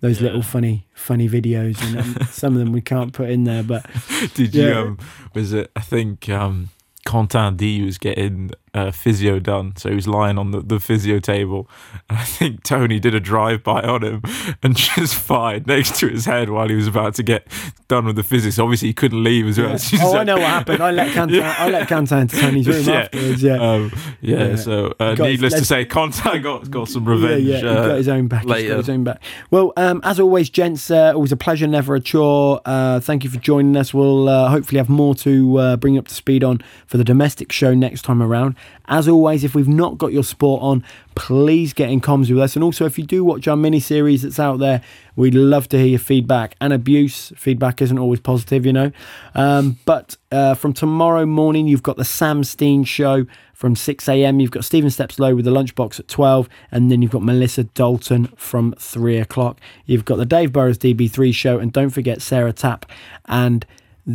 [0.01, 0.26] those Yeah.
[0.28, 3.62] little funny funny videos, and um, some of them we can't put in there.
[3.62, 3.86] But
[4.34, 4.72] Did you?
[4.72, 4.98] Um,
[5.34, 5.70] was it?
[5.76, 6.70] I think um,
[7.07, 11.18] Quentin D was getting uh, physio done, so he was lying on the, the physio
[11.18, 11.68] table,
[12.08, 14.22] and I think Tony did a drive by on him
[14.62, 17.46] and just fired next to his head while he was about to get
[17.88, 18.58] done with the physics.
[18.58, 19.70] Obviously, he couldn't leave as well.
[19.70, 19.76] yeah.
[19.78, 20.82] She's oh, I like- know what happened.
[20.82, 21.54] I let Quentin, Yeah.
[21.58, 22.94] I let Quentin into Tony's room Yeah.
[23.02, 23.42] afterwards.
[23.42, 23.54] Yeah.
[23.56, 24.56] Um, yeah, Yeah.
[24.56, 27.42] so uh, Got needless to say, Quentin got got some revenge.
[27.44, 28.42] Yeah, yeah, he uh, got his own back.
[28.42, 28.76] He's got later.
[28.76, 29.22] his own back.
[29.50, 32.60] Well, um, as always, gents, uh, always a pleasure, never a chore.
[32.64, 33.92] Uh, thank you for joining us.
[33.92, 37.50] We'll uh, hopefully have more to uh, bring up to speed on for the domestic
[37.52, 38.54] show next time around.
[38.86, 40.84] As always, if we've not got your sport on,
[41.14, 42.56] please get in comms with us.
[42.56, 44.82] And also, if you do watch our mini series that's out there,
[45.14, 47.32] we'd love to hear your feedback and abuse.
[47.36, 48.90] Feedback isn't always positive, you know.
[49.36, 54.40] Um, but uh, from tomorrow morning, you've got the Sam Steen show from 6 a.m.
[54.40, 58.26] You've got Stephen Stepslow with the lunchbox at 12, and then you've got Melissa Dalton
[58.36, 59.61] from 3 o'clock.
[59.86, 62.86] You've got the Dave Burrows DB3 show, and don't forget Sarah Tapp
[63.26, 63.64] and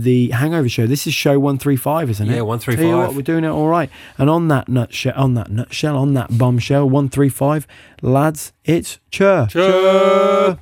[0.04, 0.88] the Hangover show.
[0.88, 2.36] This is show 135, isn't it?
[2.36, 2.78] Yeah, 135.
[2.78, 3.90] Tell you what, we're doing it all right.
[4.18, 7.68] And on that nutshell, on that nutshell, on that bombshell, 135,
[8.02, 9.48] lads, it's chur.
[9.48, 10.60] Chur.